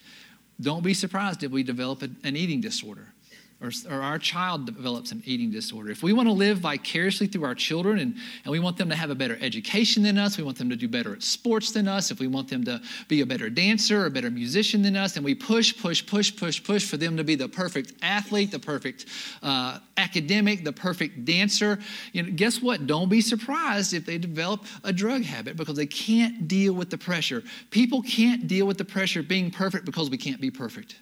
don't 0.60 0.84
be 0.84 0.96
surprised 0.96 1.44
if 1.44 1.52
we 1.52 1.62
develop 1.62 2.02
an 2.02 2.36
eating 2.36 2.62
disorder 2.62 3.14
or, 3.62 3.72
or 3.90 4.02
our 4.02 4.18
child 4.18 4.66
develops 4.66 5.12
an 5.12 5.22
eating 5.26 5.52
disorder, 5.52 5.92
if 5.92 6.02
we 6.02 6.14
want 6.14 6.30
to 6.30 6.34
live 6.34 6.60
vicariously 6.60 7.28
through 7.28 7.44
our 7.44 7.56
children 7.56 8.00
and, 8.00 8.16
and 8.46 8.52
we 8.52 8.60
want 8.60 8.78
them 8.78 8.90
to 8.90 8.96
have 8.96 9.10
a 9.10 9.16
better 9.16 9.38
education 9.42 10.02
than 10.02 10.18
us, 10.18 10.38
we 10.38 10.44
want 10.44 10.58
them 10.58 10.70
to 10.70 10.78
do 10.78 10.88
better 10.88 11.14
at 11.14 11.22
sports 11.22 11.72
than 11.72 11.88
us, 11.88 12.10
if 12.10 12.20
we 12.20 12.28
want 12.28 12.48
them 12.48 12.64
to 12.64 12.82
be 13.10 13.20
a 13.20 13.26
better 13.26 13.50
dancer 13.50 14.04
or 14.04 14.06
a 14.06 14.10
better 14.10 14.32
musician 14.32 14.82
than 14.82 14.96
us, 14.96 15.18
and 15.18 15.26
we 15.26 15.36
push, 15.36 15.78
push, 15.78 16.06
push, 16.06 16.36
push, 16.36 16.64
push 16.64 16.90
for 16.90 16.96
them 16.96 17.18
to 17.18 17.24
be 17.24 17.36
the 17.36 17.50
perfect 17.50 17.94
athlete, 18.02 18.50
the 18.50 18.60
perfect 18.60 19.06
uh, 19.44 19.80
academic, 19.98 20.64
the 20.64 20.72
perfect 20.72 21.26
dancer, 21.26 21.80
you 22.14 22.24
know, 22.24 22.32
guess 22.32 22.62
what? 22.62 22.88
Don't 22.88 23.10
be 23.10 23.20
surprised 23.20 23.94
if 23.94 24.06
they 24.06 24.18
develop 24.18 24.66
a 24.86 24.94
drug 24.94 25.24
habit 25.24 25.58
because 25.58 25.76
they 25.76 25.86
can't 25.86 26.48
deal 26.48 26.74
with 26.74 26.90
the 26.90 26.98
pressure. 26.98 27.44
People 27.72 28.02
can't 28.02 28.48
deal 28.48 28.66
with 28.66 28.78
the 28.78 28.86
pressure 28.86 29.20
of 29.20 29.28
being 29.28 29.52
perfect 29.52 29.84
because 29.84 30.10
we 30.10 30.18
can't 30.18 30.40
be 30.40 30.50
perfect. 30.50 30.96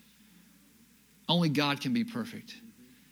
Only 1.29 1.49
God 1.49 1.81
can 1.81 1.93
be 1.93 2.03
perfect. 2.03 2.55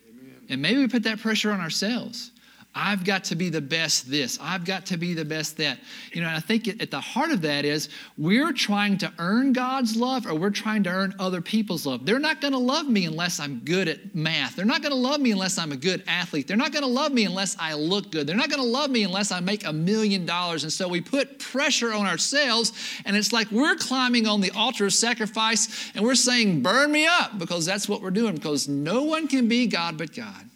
Amen. 0.10 0.36
And 0.50 0.62
maybe 0.62 0.80
we 0.80 0.88
put 0.88 1.04
that 1.04 1.20
pressure 1.20 1.52
on 1.52 1.60
ourselves. 1.60 2.32
I've 2.78 3.06
got 3.06 3.24
to 3.26 3.36
be 3.36 3.48
the 3.48 3.62
best 3.62 4.12
this. 4.12 4.38
I've 4.42 4.66
got 4.66 4.86
to 4.88 4.98
be 4.98 5.14
the 5.14 5.24
best 5.24 5.56
that. 5.58 5.80
You 6.12 6.22
know, 6.22 6.30
I 6.30 6.42
think 6.42 6.68
at 6.68 6.92
the 6.92 7.00
heart 7.00 7.32
of 7.32 7.42
that 7.44 7.64
is 7.64 7.88
we're 8.18 8.52
trying 8.52 8.98
to 8.98 9.14
earn 9.18 9.54
God's 9.54 9.96
love 9.96 10.28
or 10.28 10.36
we're 10.36 10.50
trying 10.50 10.84
to 10.84 10.90
earn 10.90 11.16
other 11.18 11.40
people's 11.40 11.86
love. 11.86 12.06
They're 12.06 12.20
not 12.20 12.42
going 12.42 12.52
to 12.52 12.60
love 12.60 12.90
me 12.90 13.06
unless 13.06 13.40
I'm 13.40 13.60
good 13.60 13.88
at 13.88 14.14
math. 14.14 14.58
They're 14.58 14.66
not 14.66 14.82
going 14.82 14.92
to 14.92 14.98
love 14.98 15.22
me 15.22 15.32
unless 15.32 15.58
I'm 15.58 15.72
a 15.72 15.78
good 15.78 16.04
athlete. 16.06 16.50
They're 16.50 16.58
not 16.58 16.74
going 16.74 16.84
to 16.84 16.90
love 16.90 17.14
me 17.14 17.24
unless 17.24 17.56
I 17.58 17.74
look 17.76 18.12
good. 18.12 18.28
They're 18.28 18.36
not 18.36 18.50
going 18.50 18.62
to 18.62 18.68
love 18.68 18.90
me 18.90 19.04
unless 19.04 19.32
I 19.32 19.40
make 19.40 19.66
a 19.66 19.72
million 19.72 20.26
dollars. 20.26 20.64
And 20.64 20.74
so 20.74 20.90
we 20.90 21.00
put 21.00 21.40
pressure 21.40 21.94
on 21.94 22.06
ourselves 22.06 22.74
and 23.06 23.16
it's 23.16 23.32
like 23.32 23.50
we're 23.52 23.76
climbing 23.76 24.28
on 24.28 24.42
the 24.42 24.52
altar 24.52 24.86
of 24.88 24.94
sacrifice 24.94 25.92
and 25.96 26.04
we're 26.04 26.16
saying, 26.16 26.62
burn 26.62 26.92
me 26.92 27.08
up 27.08 27.40
because 27.40 27.66
that's 27.66 27.88
what 27.88 28.02
we're 28.02 28.12
doing 28.12 28.36
because 28.36 28.68
no 28.68 29.04
one 29.04 29.30
can 29.30 29.48
be 29.48 29.66
God 29.66 29.98
but 29.98 30.14
God. 30.14 30.50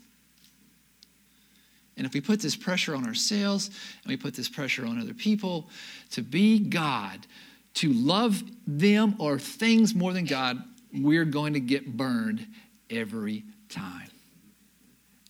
And 2.00 2.08
if 2.08 2.14
we 2.14 2.22
put 2.22 2.40
this 2.40 2.56
pressure 2.56 2.96
on 2.96 3.06
ourselves 3.06 3.68
and 3.68 4.10
we 4.10 4.16
put 4.16 4.34
this 4.34 4.48
pressure 4.48 4.86
on 4.86 5.02
other 5.02 5.14
people 5.14 5.70
to 6.12 6.22
be 6.22 6.58
God, 6.58 7.28
to 7.76 7.92
love 7.92 8.42
them 8.66 9.16
or 9.20 9.38
things 9.38 9.94
more 9.94 10.14
than 10.14 10.24
God, 10.24 10.64
we're 10.94 11.26
going 11.26 11.54
to 11.54 11.60
get 11.60 11.98
burned 11.98 12.48
every 12.90 13.44
time. 13.68 14.08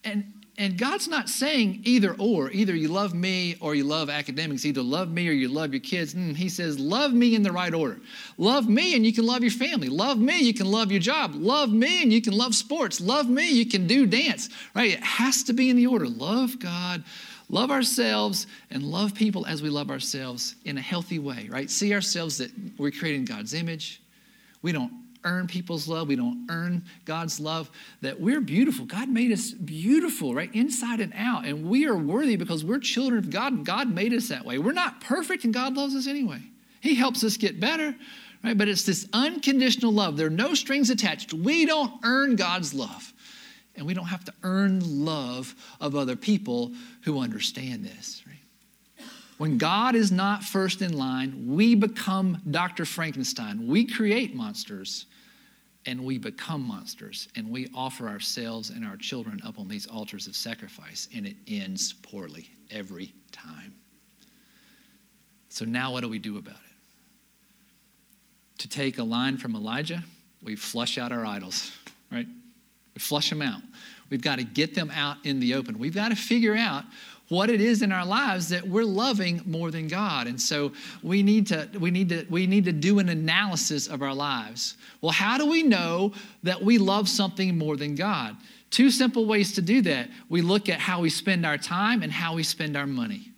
And 0.04 0.32
and 0.60 0.76
God's 0.76 1.08
not 1.08 1.30
saying 1.30 1.80
either 1.84 2.14
or, 2.18 2.50
either 2.50 2.76
you 2.76 2.88
love 2.88 3.14
me 3.14 3.56
or 3.62 3.74
you 3.74 3.84
love 3.84 4.10
academics, 4.10 4.66
either 4.66 4.82
love 4.82 5.10
me 5.10 5.26
or 5.26 5.32
you 5.32 5.48
love 5.48 5.72
your 5.72 5.80
kids. 5.80 6.12
Mm, 6.12 6.36
he 6.36 6.50
says, 6.50 6.78
love 6.78 7.14
me 7.14 7.34
in 7.34 7.42
the 7.42 7.50
right 7.50 7.72
order. 7.72 7.98
Love 8.36 8.68
me 8.68 8.94
and 8.94 9.06
you 9.06 9.14
can 9.14 9.24
love 9.24 9.40
your 9.40 9.52
family. 9.52 9.88
Love 9.88 10.18
me, 10.18 10.38
you 10.38 10.52
can 10.52 10.70
love 10.70 10.92
your 10.92 11.00
job. 11.00 11.34
Love 11.34 11.72
me 11.72 12.02
and 12.02 12.12
you 12.12 12.20
can 12.20 12.34
love 12.34 12.54
sports. 12.54 13.00
Love 13.00 13.26
me, 13.26 13.48
you 13.48 13.64
can 13.64 13.86
do 13.86 14.04
dance, 14.04 14.50
right? 14.74 14.90
It 14.90 15.02
has 15.02 15.42
to 15.44 15.54
be 15.54 15.70
in 15.70 15.76
the 15.76 15.86
order. 15.86 16.06
Love 16.06 16.58
God, 16.58 17.04
love 17.48 17.70
ourselves, 17.70 18.46
and 18.70 18.82
love 18.82 19.14
people 19.14 19.46
as 19.46 19.62
we 19.62 19.70
love 19.70 19.90
ourselves 19.90 20.56
in 20.66 20.76
a 20.76 20.82
healthy 20.82 21.18
way, 21.18 21.48
right? 21.50 21.70
See 21.70 21.94
ourselves 21.94 22.36
that 22.36 22.50
we're 22.76 22.90
creating 22.90 23.24
God's 23.24 23.54
image. 23.54 24.02
We 24.60 24.72
don't 24.72 24.92
earn 25.24 25.46
people's 25.46 25.88
love. 25.88 26.08
We 26.08 26.16
don't 26.16 26.46
earn 26.50 26.84
God's 27.04 27.40
love. 27.40 27.70
That 28.00 28.20
we're 28.20 28.40
beautiful. 28.40 28.84
God 28.84 29.08
made 29.08 29.32
us 29.32 29.50
beautiful, 29.50 30.34
right? 30.34 30.54
Inside 30.54 31.00
and 31.00 31.12
out. 31.16 31.44
And 31.44 31.66
we 31.66 31.86
are 31.86 31.96
worthy 31.96 32.36
because 32.36 32.64
we're 32.64 32.78
children 32.78 33.18
of 33.18 33.30
God. 33.30 33.64
God 33.64 33.94
made 33.94 34.12
us 34.12 34.28
that 34.28 34.44
way. 34.44 34.58
We're 34.58 34.72
not 34.72 35.00
perfect, 35.00 35.44
and 35.44 35.54
God 35.54 35.76
loves 35.76 35.94
us 35.94 36.06
anyway. 36.06 36.40
He 36.80 36.94
helps 36.94 37.22
us 37.24 37.36
get 37.36 37.60
better, 37.60 37.94
right? 38.42 38.56
But 38.56 38.68
it's 38.68 38.84
this 38.84 39.08
unconditional 39.12 39.92
love. 39.92 40.16
There 40.16 40.26
are 40.26 40.30
no 40.30 40.54
strings 40.54 40.90
attached. 40.90 41.32
We 41.34 41.66
don't 41.66 41.92
earn 42.04 42.36
God's 42.36 42.72
love. 42.72 43.12
And 43.76 43.86
we 43.86 43.94
don't 43.94 44.06
have 44.06 44.24
to 44.24 44.34
earn 44.42 45.04
love 45.04 45.54
of 45.80 45.94
other 45.94 46.16
people 46.16 46.72
who 47.02 47.20
understand 47.20 47.84
this, 47.84 48.22
right? 48.26 48.36
When 49.38 49.56
God 49.56 49.94
is 49.94 50.12
not 50.12 50.44
first 50.44 50.82
in 50.82 50.92
line, 50.92 51.46
we 51.46 51.74
become 51.74 52.42
Dr. 52.50 52.84
Frankenstein. 52.84 53.66
We 53.66 53.86
create 53.86 54.34
monsters 54.34 55.06
and 55.86 56.04
we 56.04 56.18
become 56.18 56.62
monsters 56.62 57.28
and 57.36 57.50
we 57.50 57.68
offer 57.74 58.08
ourselves 58.08 58.70
and 58.70 58.84
our 58.84 58.96
children 58.96 59.40
up 59.44 59.58
on 59.58 59.68
these 59.68 59.86
altars 59.86 60.26
of 60.26 60.36
sacrifice 60.36 61.08
and 61.14 61.26
it 61.26 61.36
ends 61.48 61.94
poorly 61.94 62.50
every 62.70 63.12
time. 63.32 63.74
So 65.48 65.64
now 65.64 65.92
what 65.92 66.02
do 66.02 66.08
we 66.08 66.18
do 66.18 66.38
about 66.38 66.54
it? 66.54 66.60
To 68.58 68.68
take 68.68 68.98
a 68.98 69.02
line 69.02 69.38
from 69.38 69.56
Elijah, 69.56 70.04
we 70.42 70.54
flush 70.54 70.98
out 70.98 71.12
our 71.12 71.24
idols, 71.24 71.72
right? 72.12 72.26
We 72.94 72.98
flush 73.00 73.30
them 73.30 73.42
out. 73.42 73.62
We've 74.10 74.22
got 74.22 74.38
to 74.38 74.44
get 74.44 74.74
them 74.74 74.90
out 74.90 75.16
in 75.24 75.40
the 75.40 75.54
open. 75.54 75.78
We've 75.78 75.94
got 75.94 76.10
to 76.10 76.16
figure 76.16 76.56
out 76.56 76.84
what 77.30 77.48
it 77.48 77.60
is 77.60 77.80
in 77.80 77.92
our 77.92 78.04
lives 78.04 78.48
that 78.48 78.66
we're 78.66 78.84
loving 78.84 79.40
more 79.46 79.70
than 79.70 79.86
God. 79.86 80.26
And 80.26 80.38
so 80.38 80.72
we 81.02 81.22
need 81.22 81.46
to 81.46 81.68
we 81.78 81.90
need 81.90 82.08
to 82.10 82.26
we 82.28 82.46
need 82.46 82.64
to 82.64 82.72
do 82.72 82.98
an 82.98 83.08
analysis 83.08 83.86
of 83.86 84.02
our 84.02 84.14
lives. 84.14 84.76
Well, 85.00 85.12
how 85.12 85.38
do 85.38 85.46
we 85.46 85.62
know 85.62 86.12
that 86.42 86.60
we 86.60 86.76
love 86.76 87.08
something 87.08 87.56
more 87.56 87.76
than 87.76 87.94
God? 87.94 88.36
Two 88.70 88.90
simple 88.90 89.26
ways 89.26 89.54
to 89.54 89.62
do 89.62 89.80
that. 89.82 90.10
We 90.28 90.42
look 90.42 90.68
at 90.68 90.80
how 90.80 91.00
we 91.00 91.10
spend 91.10 91.46
our 91.46 91.56
time 91.56 92.02
and 92.02 92.12
how 92.12 92.34
we 92.34 92.42
spend 92.42 92.76
our 92.76 92.86
money. 92.86 93.30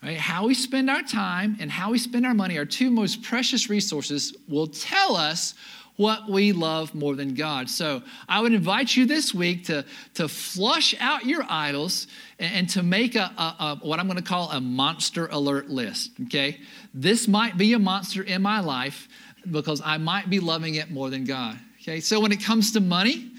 Right? 0.00 0.16
How 0.16 0.46
we 0.46 0.54
spend 0.54 0.88
our 0.88 1.02
time 1.02 1.56
and 1.60 1.70
how 1.70 1.90
we 1.90 1.98
spend 1.98 2.24
our 2.24 2.34
money, 2.34 2.56
our 2.56 2.64
two 2.64 2.90
most 2.90 3.22
precious 3.22 3.68
resources, 3.68 4.34
will 4.48 4.68
tell 4.68 5.16
us 5.16 5.54
what 6.00 6.30
we 6.30 6.52
love 6.52 6.94
more 6.94 7.14
than 7.14 7.34
God. 7.34 7.68
So 7.68 8.02
I 8.26 8.40
would 8.40 8.54
invite 8.54 8.96
you 8.96 9.04
this 9.04 9.34
week 9.34 9.66
to, 9.66 9.84
to 10.14 10.28
flush 10.28 10.94
out 10.98 11.26
your 11.26 11.44
idols 11.46 12.06
and, 12.38 12.54
and 12.54 12.68
to 12.70 12.82
make 12.82 13.16
a, 13.16 13.30
a, 13.36 13.42
a, 13.42 13.78
what 13.82 14.00
I'm 14.00 14.06
going 14.06 14.16
to 14.16 14.24
call 14.24 14.50
a 14.50 14.62
monster 14.62 15.26
alert 15.26 15.68
list. 15.68 16.12
Okay, 16.24 16.58
this 16.94 17.28
might 17.28 17.58
be 17.58 17.74
a 17.74 17.78
monster 17.78 18.22
in 18.22 18.40
my 18.40 18.60
life 18.60 19.08
because 19.50 19.82
I 19.84 19.98
might 19.98 20.30
be 20.30 20.40
loving 20.40 20.76
it 20.76 20.90
more 20.90 21.10
than 21.10 21.24
God. 21.24 21.58
Okay, 21.82 22.00
so 22.00 22.18
when 22.18 22.32
it 22.32 22.42
comes 22.42 22.72
to 22.72 22.80
money, 22.80 23.29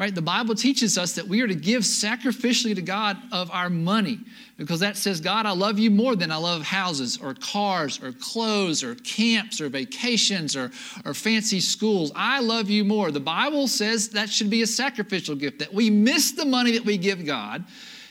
right, 0.00 0.14
the 0.14 0.22
Bible 0.22 0.54
teaches 0.54 0.96
us 0.96 1.12
that 1.12 1.28
we 1.28 1.42
are 1.42 1.46
to 1.46 1.54
give 1.54 1.82
sacrificially 1.82 2.74
to 2.74 2.80
God 2.80 3.18
of 3.32 3.50
our 3.50 3.68
money 3.68 4.18
because 4.56 4.80
that 4.80 4.96
says, 4.96 5.20
God, 5.20 5.44
I 5.44 5.52
love 5.52 5.78
you 5.78 5.90
more 5.90 6.16
than 6.16 6.32
I 6.32 6.36
love 6.36 6.62
houses 6.62 7.18
or 7.18 7.34
cars 7.34 8.02
or 8.02 8.12
clothes 8.12 8.82
or 8.82 8.94
camps 8.94 9.60
or 9.60 9.68
vacations 9.68 10.56
or, 10.56 10.70
or 11.04 11.12
fancy 11.12 11.60
schools. 11.60 12.12
I 12.14 12.40
love 12.40 12.70
you 12.70 12.84
more. 12.84 13.10
The 13.10 13.20
Bible 13.20 13.68
says 13.68 14.08
that 14.10 14.30
should 14.30 14.48
be 14.48 14.62
a 14.62 14.66
sacrificial 14.66 15.34
gift, 15.34 15.58
that 15.58 15.72
we 15.72 15.90
miss 15.90 16.32
the 16.32 16.46
money 16.46 16.72
that 16.72 16.84
we 16.84 16.96
give 16.96 17.26
God. 17.26 17.64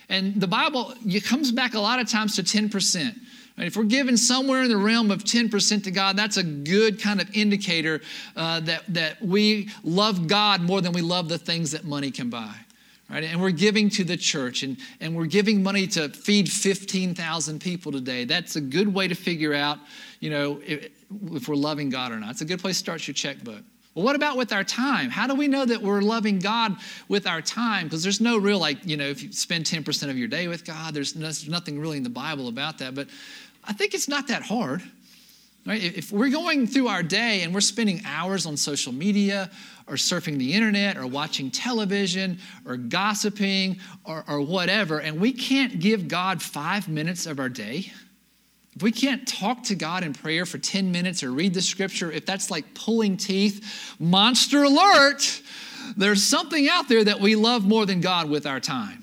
And 0.10 0.40
the 0.40 0.48
Bible 0.48 0.94
it 1.06 1.24
comes 1.24 1.52
back 1.52 1.74
a 1.74 1.80
lot 1.80 2.00
of 2.00 2.08
times 2.08 2.36
to 2.36 2.44
10%. 2.44 3.16
If 3.60 3.76
we're 3.76 3.84
giving 3.84 4.18
somewhere 4.18 4.64
in 4.64 4.70
the 4.70 4.78
realm 4.78 5.12
of 5.12 5.24
10% 5.24 5.84
to 5.84 5.92
God, 5.92 6.16
that's 6.16 6.38
a 6.38 6.44
good 6.44 7.02
kind 7.02 7.20
of 7.20 7.30
indicator 7.36 8.02
uh, 8.36 8.62
that, 8.62 8.84
that 8.90 9.22
we 9.22 9.70
love 9.84 10.28
God 10.28 10.62
more 10.62 10.82
than 10.82 10.94
we 10.94 11.02
love 11.02 11.30
the 11.30 11.38
things 11.38 11.72
that 11.72 11.84
money 11.84 12.12
can 12.12 12.30
buy. 12.30 12.56
Right? 13.10 13.24
And 13.24 13.42
we're 13.42 13.50
giving 13.50 13.90
to 13.92 14.04
the 14.04 14.18
church 14.18 14.62
and, 14.62 14.78
and 15.02 15.16
we're 15.16 15.26
giving 15.26 15.64
money 15.64 15.88
to 15.88 16.10
feed 16.10 16.50
15,000 16.50 17.60
people 17.60 17.92
today. 17.92 18.24
That's 18.24 18.56
a 18.56 18.62
good 18.62 18.94
way 18.94 19.08
to 19.08 19.16
figure 19.16 19.54
out, 19.54 19.80
you 20.20 20.30
know, 20.30 20.62
if, 20.66 20.90
if 21.32 21.48
we're 21.48 21.56
loving 21.56 21.90
God 21.90 22.12
or 22.12 22.20
not. 22.20 22.32
It's 22.32 22.42
a 22.42 22.46
good 22.46 22.60
place 22.60 22.78
to 22.78 22.80
start 22.80 23.08
your 23.08 23.16
checkbook. 23.16 23.64
Well, 23.96 24.06
what 24.06 24.16
about 24.16 24.38
with 24.38 24.54
our 24.54 24.64
time? 24.64 25.10
How 25.10 25.26
do 25.26 25.34
we 25.34 25.48
know 25.48 25.66
that 25.66 25.82
we're 25.82 26.02
loving 26.02 26.38
God 26.38 26.78
with 27.08 27.26
our 27.26 27.42
time? 27.42 27.88
Because 27.88 28.04
there's 28.04 28.22
no 28.22 28.38
real, 28.38 28.60
like, 28.60 28.86
you 28.86 28.96
know, 28.96 29.08
if 29.08 29.24
you 29.24 29.32
spend 29.32 29.66
10% 29.66 30.10
of 30.10 30.18
your 30.18 30.28
day 30.28 30.48
with 30.48 30.64
God, 30.64 30.94
there's, 30.94 31.14
there's 31.14 31.50
nothing 31.50 31.80
really 31.80 31.98
in 31.98 32.04
the 32.04 32.10
Bible 32.10 32.48
about 32.48 32.78
that. 32.78 32.94
But 32.94 33.10
I 33.64 33.74
think 33.74 33.94
it's 33.94 34.08
not 34.08 34.28
that 34.28 34.44
hard. 34.44 34.82
Right? 35.66 35.84
If 35.84 36.12
we're 36.12 36.30
going 36.30 36.68
through 36.68 36.88
our 36.88 37.04
day 37.04 37.44
and 37.44 37.54
we're 37.54 37.62
spending 37.62 38.02
hours 38.06 38.46
on 38.46 38.58
social 38.58 38.94
media 38.94 39.52
or 39.88 39.96
surfing 39.96 40.38
the 40.38 40.54
internet 40.54 40.98
or 40.98 41.06
watching 41.06 41.52
television 41.52 42.40
or 42.66 42.78
gossiping 42.78 43.78
or, 44.06 44.24
or 44.28 44.42
whatever, 44.42 45.00
and 45.00 45.20
we 45.20 45.32
can't 45.32 45.80
give 45.80 46.08
God 46.08 46.42
five 46.42 46.88
minutes 46.88 47.26
of 47.26 47.40
our 47.40 47.50
day, 47.50 47.92
if 48.76 48.84
we 48.84 48.92
can't 48.92 49.28
talk 49.28 49.64
to 49.64 49.76
God 49.76 50.04
in 50.04 50.14
prayer 50.14 50.46
for 50.46 50.58
10 50.58 50.92
minutes 50.92 51.22
or 51.22 51.32
read 51.32 51.54
the 51.54 51.62
scripture, 51.62 52.12
if 52.12 52.26
that's 52.26 52.50
like 52.50 52.74
pulling 52.74 53.18
teeth, 53.18 53.96
monster 54.00 54.64
alert, 54.64 55.42
there's 55.98 56.24
something 56.24 56.70
out 56.70 56.88
there 56.88 57.04
that 57.04 57.20
we 57.20 57.36
love 57.36 57.66
more 57.66 57.86
than 57.86 58.00
God 58.00 58.30
with 58.30 58.46
our 58.46 58.60
time. 58.60 58.99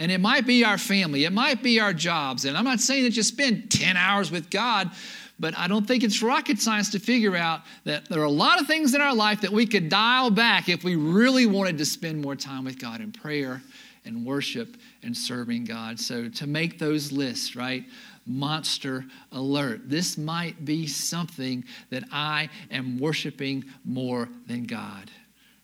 And 0.00 0.10
it 0.10 0.18
might 0.18 0.46
be 0.46 0.64
our 0.64 0.78
family, 0.78 1.24
it 1.26 1.32
might 1.32 1.62
be 1.62 1.78
our 1.78 1.92
jobs. 1.92 2.46
And 2.46 2.56
I'm 2.56 2.64
not 2.64 2.80
saying 2.80 3.04
that 3.04 3.16
you 3.16 3.22
spend 3.22 3.70
10 3.70 3.98
hours 3.98 4.30
with 4.30 4.48
God, 4.50 4.90
but 5.38 5.56
I 5.58 5.68
don't 5.68 5.86
think 5.86 6.02
it's 6.02 6.22
rocket 6.22 6.58
science 6.58 6.90
to 6.92 6.98
figure 6.98 7.36
out 7.36 7.60
that 7.84 8.08
there 8.08 8.20
are 8.22 8.24
a 8.24 8.30
lot 8.30 8.60
of 8.60 8.66
things 8.66 8.94
in 8.94 9.02
our 9.02 9.14
life 9.14 9.42
that 9.42 9.52
we 9.52 9.66
could 9.66 9.90
dial 9.90 10.30
back 10.30 10.70
if 10.70 10.82
we 10.84 10.96
really 10.96 11.44
wanted 11.44 11.76
to 11.78 11.84
spend 11.84 12.22
more 12.22 12.34
time 12.34 12.64
with 12.64 12.78
God 12.78 13.02
in 13.02 13.12
prayer 13.12 13.60
and 14.06 14.24
worship 14.24 14.78
and 15.02 15.14
serving 15.14 15.66
God. 15.66 16.00
So 16.00 16.30
to 16.30 16.46
make 16.46 16.78
those 16.78 17.12
lists, 17.12 17.54
right? 17.54 17.84
Monster 18.26 19.04
alert. 19.32 19.82
This 19.84 20.16
might 20.16 20.64
be 20.64 20.86
something 20.86 21.62
that 21.90 22.04
I 22.10 22.48
am 22.70 22.98
worshiping 22.98 23.64
more 23.84 24.30
than 24.46 24.64
God, 24.64 25.10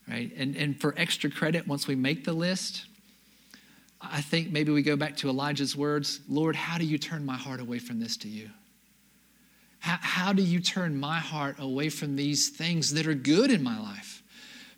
right? 0.07 0.31
And, 0.37 0.55
and 0.57 0.79
for 0.79 0.93
extra 0.99 1.31
credit, 1.31 1.67
once 1.67 1.87
we 1.87 1.95
make 1.95 2.25
the 2.25 2.35
list, 2.35 2.85
I 4.13 4.21
think 4.21 4.51
maybe 4.51 4.73
we 4.73 4.83
go 4.83 4.97
back 4.97 5.17
to 5.19 5.29
Elijah's 5.29 5.77
words 5.77 6.21
Lord, 6.29 6.57
how 6.57 6.79
do 6.79 6.85
you 6.85 6.99
turn 6.99 7.25
my 7.25 7.37
heart 7.37 7.61
away 7.61 7.79
from 7.79 8.01
this 8.01 8.17
to 8.19 8.29
you? 8.29 8.51
How, 9.79 9.99
how 10.01 10.33
do 10.33 10.43
you 10.43 10.61
turn 10.61 10.99
my 10.99 11.19
heart 11.19 11.57
away 11.59 11.89
from 11.91 12.17
these 12.17 12.49
things 12.49 12.95
that 12.95 13.07
are 13.07 13.15
good 13.15 13.51
in 13.51 13.63
my 13.63 13.79
life? 13.79 14.23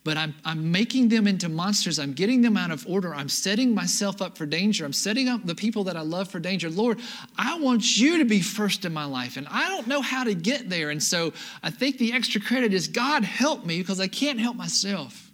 But 0.04 0.16
I'm, 0.16 0.34
I'm 0.44 0.70
making 0.70 1.08
them 1.08 1.26
into 1.26 1.48
monsters. 1.48 1.98
I'm 1.98 2.12
getting 2.12 2.40
them 2.40 2.56
out 2.56 2.70
of 2.70 2.86
order. 2.86 3.14
I'm 3.14 3.28
setting 3.28 3.74
myself 3.74 4.22
up 4.22 4.38
for 4.38 4.46
danger. 4.46 4.84
I'm 4.84 4.92
setting 4.92 5.28
up 5.28 5.44
the 5.44 5.54
people 5.54 5.84
that 5.84 5.96
I 5.96 6.00
love 6.02 6.28
for 6.28 6.38
danger. 6.38 6.70
Lord, 6.70 7.00
I 7.36 7.58
want 7.58 7.98
you 7.98 8.18
to 8.18 8.24
be 8.24 8.40
first 8.40 8.84
in 8.84 8.92
my 8.92 9.04
life, 9.04 9.36
and 9.36 9.46
I 9.50 9.68
don't 9.68 9.86
know 9.86 10.00
how 10.00 10.24
to 10.24 10.34
get 10.34 10.70
there. 10.70 10.90
And 10.90 11.02
so 11.02 11.32
I 11.62 11.70
think 11.70 11.98
the 11.98 12.12
extra 12.12 12.40
credit 12.40 12.72
is 12.72 12.88
God 12.88 13.24
help 13.24 13.66
me 13.66 13.80
because 13.80 14.00
I 14.00 14.08
can't 14.08 14.38
help 14.38 14.56
myself. 14.56 15.27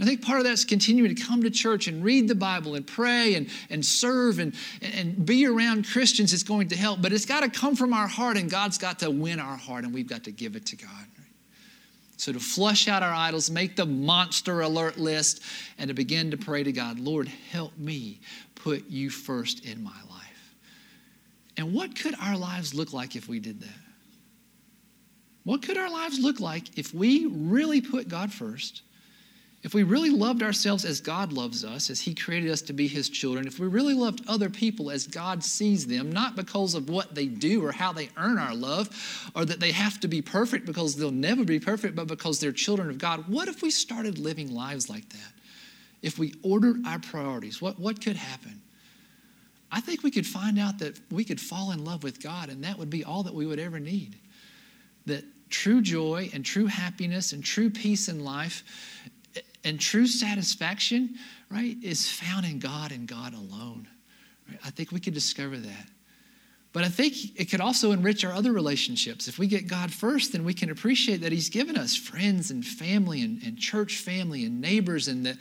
I 0.00 0.04
think 0.04 0.22
part 0.22 0.38
of 0.38 0.44
that's 0.44 0.64
continuing 0.64 1.14
to 1.14 1.22
come 1.22 1.42
to 1.44 1.50
church 1.50 1.86
and 1.86 2.02
read 2.02 2.26
the 2.26 2.34
Bible 2.34 2.74
and 2.74 2.84
pray 2.84 3.34
and, 3.36 3.48
and 3.70 3.84
serve 3.84 4.40
and, 4.40 4.54
and 4.82 5.24
be 5.24 5.46
around 5.46 5.86
Christians 5.86 6.32
is 6.32 6.42
going 6.42 6.68
to 6.68 6.76
help, 6.76 7.00
but 7.00 7.12
it's 7.12 7.26
got 7.26 7.44
to 7.44 7.48
come 7.48 7.76
from 7.76 7.92
our 7.92 8.08
heart, 8.08 8.36
and 8.36 8.50
God's 8.50 8.76
got 8.76 8.98
to 9.00 9.10
win 9.10 9.38
our 9.38 9.56
heart, 9.56 9.84
and 9.84 9.94
we've 9.94 10.08
got 10.08 10.24
to 10.24 10.32
give 10.32 10.56
it 10.56 10.66
to 10.66 10.76
God. 10.76 11.06
So, 12.16 12.32
to 12.32 12.40
flush 12.40 12.86
out 12.88 13.02
our 13.02 13.12
idols, 13.12 13.50
make 13.50 13.76
the 13.76 13.86
monster 13.86 14.60
alert 14.60 14.98
list, 14.98 15.42
and 15.78 15.88
to 15.88 15.94
begin 15.94 16.30
to 16.30 16.36
pray 16.36 16.62
to 16.62 16.72
God, 16.72 16.98
Lord, 16.98 17.28
help 17.50 17.76
me 17.76 18.20
put 18.54 18.88
you 18.88 19.10
first 19.10 19.64
in 19.64 19.82
my 19.82 19.90
life. 19.90 20.54
And 21.56 21.74
what 21.74 21.98
could 21.98 22.14
our 22.20 22.36
lives 22.36 22.72
look 22.72 22.92
like 22.92 23.16
if 23.16 23.28
we 23.28 23.40
did 23.40 23.60
that? 23.60 23.68
What 25.42 25.62
could 25.62 25.76
our 25.76 25.90
lives 25.90 26.18
look 26.18 26.40
like 26.40 26.78
if 26.78 26.94
we 26.94 27.26
really 27.26 27.80
put 27.80 28.08
God 28.08 28.32
first? 28.32 28.82
If 29.64 29.72
we 29.72 29.82
really 29.82 30.10
loved 30.10 30.42
ourselves 30.42 30.84
as 30.84 31.00
God 31.00 31.32
loves 31.32 31.64
us, 31.64 31.88
as 31.88 32.02
He 32.02 32.14
created 32.14 32.50
us 32.50 32.60
to 32.62 32.74
be 32.74 32.86
His 32.86 33.08
children, 33.08 33.46
if 33.46 33.58
we 33.58 33.66
really 33.66 33.94
loved 33.94 34.20
other 34.28 34.50
people 34.50 34.90
as 34.90 35.06
God 35.06 35.42
sees 35.42 35.86
them, 35.86 36.12
not 36.12 36.36
because 36.36 36.74
of 36.74 36.90
what 36.90 37.14
they 37.14 37.26
do 37.26 37.64
or 37.64 37.72
how 37.72 37.90
they 37.90 38.10
earn 38.18 38.38
our 38.38 38.54
love, 38.54 38.90
or 39.34 39.46
that 39.46 39.60
they 39.60 39.72
have 39.72 39.98
to 40.00 40.08
be 40.08 40.20
perfect 40.20 40.66
because 40.66 40.96
they'll 40.96 41.10
never 41.10 41.44
be 41.44 41.58
perfect, 41.58 41.96
but 41.96 42.08
because 42.08 42.40
they're 42.40 42.52
children 42.52 42.90
of 42.90 42.98
God, 42.98 43.26
what 43.26 43.48
if 43.48 43.62
we 43.62 43.70
started 43.70 44.18
living 44.18 44.54
lives 44.54 44.90
like 44.90 45.08
that? 45.08 45.32
If 46.02 46.18
we 46.18 46.34
ordered 46.42 46.86
our 46.86 46.98
priorities, 46.98 47.62
what, 47.62 47.78
what 47.78 48.04
could 48.04 48.16
happen? 48.16 48.60
I 49.72 49.80
think 49.80 50.02
we 50.02 50.10
could 50.10 50.26
find 50.26 50.58
out 50.58 50.78
that 50.80 51.00
we 51.10 51.24
could 51.24 51.40
fall 51.40 51.72
in 51.72 51.86
love 51.86 52.02
with 52.02 52.22
God, 52.22 52.50
and 52.50 52.62
that 52.64 52.78
would 52.78 52.90
be 52.90 53.02
all 53.02 53.22
that 53.22 53.34
we 53.34 53.46
would 53.46 53.58
ever 53.58 53.80
need. 53.80 54.18
That 55.06 55.24
true 55.48 55.80
joy 55.80 56.28
and 56.34 56.44
true 56.44 56.66
happiness 56.66 57.32
and 57.32 57.42
true 57.42 57.70
peace 57.70 58.08
in 58.08 58.22
life 58.22 58.62
and 59.64 59.80
true 59.80 60.06
satisfaction, 60.06 61.14
right, 61.50 61.76
is 61.82 62.10
found 62.10 62.44
in 62.44 62.58
God 62.58 62.92
and 62.92 63.08
God 63.08 63.34
alone. 63.34 63.88
Right? 64.48 64.58
I 64.64 64.70
think 64.70 64.92
we 64.92 65.00
could 65.00 65.14
discover 65.14 65.56
that. 65.56 65.86
But 66.74 66.82
I 66.82 66.88
think 66.88 67.38
it 67.38 67.44
could 67.50 67.60
also 67.60 67.92
enrich 67.92 68.24
our 68.24 68.32
other 68.32 68.52
relationships. 68.52 69.28
If 69.28 69.38
we 69.38 69.46
get 69.46 69.68
God 69.68 69.92
first, 69.92 70.32
then 70.32 70.44
we 70.44 70.52
can 70.52 70.70
appreciate 70.70 71.20
that 71.20 71.30
He's 71.30 71.48
given 71.48 71.78
us 71.78 71.96
friends 71.96 72.50
and 72.50 72.66
family 72.66 73.22
and, 73.22 73.40
and 73.44 73.56
church 73.56 73.98
family 73.98 74.44
and 74.44 74.60
neighbors, 74.60 75.06
and 75.06 75.24
that, 75.24 75.36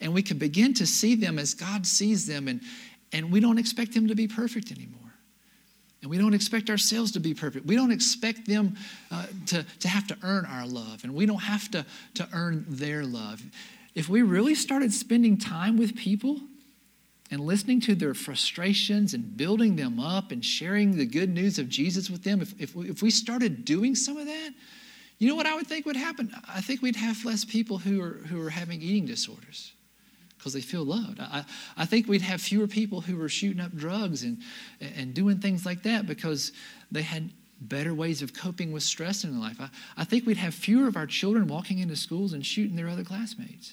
and 0.00 0.14
we 0.14 0.22
can 0.22 0.38
begin 0.38 0.74
to 0.74 0.86
see 0.86 1.16
them 1.16 1.40
as 1.40 1.54
God 1.54 1.84
sees 1.86 2.26
them, 2.26 2.46
and, 2.46 2.60
and 3.12 3.32
we 3.32 3.40
don't 3.40 3.58
expect 3.58 3.94
them 3.94 4.06
to 4.06 4.14
be 4.14 4.28
perfect 4.28 4.70
anymore. 4.70 5.05
And 6.06 6.10
we 6.12 6.18
don't 6.18 6.34
expect 6.34 6.70
ourselves 6.70 7.10
to 7.12 7.18
be 7.18 7.34
perfect. 7.34 7.66
We 7.66 7.74
don't 7.74 7.90
expect 7.90 8.46
them 8.46 8.76
uh, 9.10 9.26
to, 9.46 9.66
to 9.80 9.88
have 9.88 10.06
to 10.06 10.16
earn 10.22 10.44
our 10.44 10.64
love, 10.64 11.02
and 11.02 11.12
we 11.12 11.26
don't 11.26 11.42
have 11.42 11.68
to, 11.72 11.84
to 12.14 12.28
earn 12.32 12.64
their 12.68 13.04
love. 13.04 13.42
If 13.96 14.08
we 14.08 14.22
really 14.22 14.54
started 14.54 14.92
spending 14.92 15.36
time 15.36 15.76
with 15.76 15.96
people, 15.96 16.38
and 17.32 17.40
listening 17.40 17.80
to 17.80 17.96
their 17.96 18.14
frustrations 18.14 19.14
and 19.14 19.36
building 19.36 19.74
them 19.74 19.98
up 19.98 20.30
and 20.30 20.44
sharing 20.44 20.96
the 20.96 21.06
good 21.06 21.28
news 21.28 21.58
of 21.58 21.68
Jesus 21.68 22.08
with 22.08 22.22
them, 22.22 22.40
if, 22.40 22.54
if, 22.60 22.76
we, 22.76 22.88
if 22.88 23.02
we 23.02 23.10
started 23.10 23.64
doing 23.64 23.96
some 23.96 24.16
of 24.16 24.26
that, 24.26 24.50
you 25.18 25.28
know 25.28 25.34
what 25.34 25.46
I 25.46 25.56
would 25.56 25.66
think 25.66 25.86
would 25.86 25.96
happen? 25.96 26.32
I 26.46 26.60
think 26.60 26.82
we'd 26.82 26.94
have 26.94 27.24
less 27.24 27.44
people 27.44 27.78
who 27.78 28.00
are, 28.00 28.20
who 28.28 28.40
are 28.46 28.50
having 28.50 28.80
eating 28.80 29.06
disorders 29.06 29.72
because 30.36 30.52
they 30.52 30.60
feel 30.60 30.84
loved. 30.84 31.20
I, 31.20 31.44
I 31.76 31.86
think 31.86 32.06
we'd 32.06 32.22
have 32.22 32.40
fewer 32.40 32.66
people 32.66 33.00
who 33.00 33.16
were 33.16 33.28
shooting 33.28 33.60
up 33.60 33.74
drugs 33.74 34.22
and, 34.22 34.38
and 34.80 35.14
doing 35.14 35.38
things 35.38 35.64
like 35.64 35.82
that 35.84 36.06
because 36.06 36.52
they 36.90 37.02
had 37.02 37.30
better 37.60 37.94
ways 37.94 38.22
of 38.22 38.34
coping 38.34 38.70
with 38.72 38.82
stress 38.82 39.24
in 39.24 39.32
their 39.32 39.40
life. 39.40 39.60
I, 39.60 39.70
I 39.96 40.04
think 40.04 40.26
we'd 40.26 40.36
have 40.36 40.54
fewer 40.54 40.88
of 40.88 40.96
our 40.96 41.06
children 41.06 41.46
walking 41.46 41.78
into 41.78 41.96
schools 41.96 42.32
and 42.32 42.44
shooting 42.44 42.76
their 42.76 42.88
other 42.88 43.04
classmates. 43.04 43.72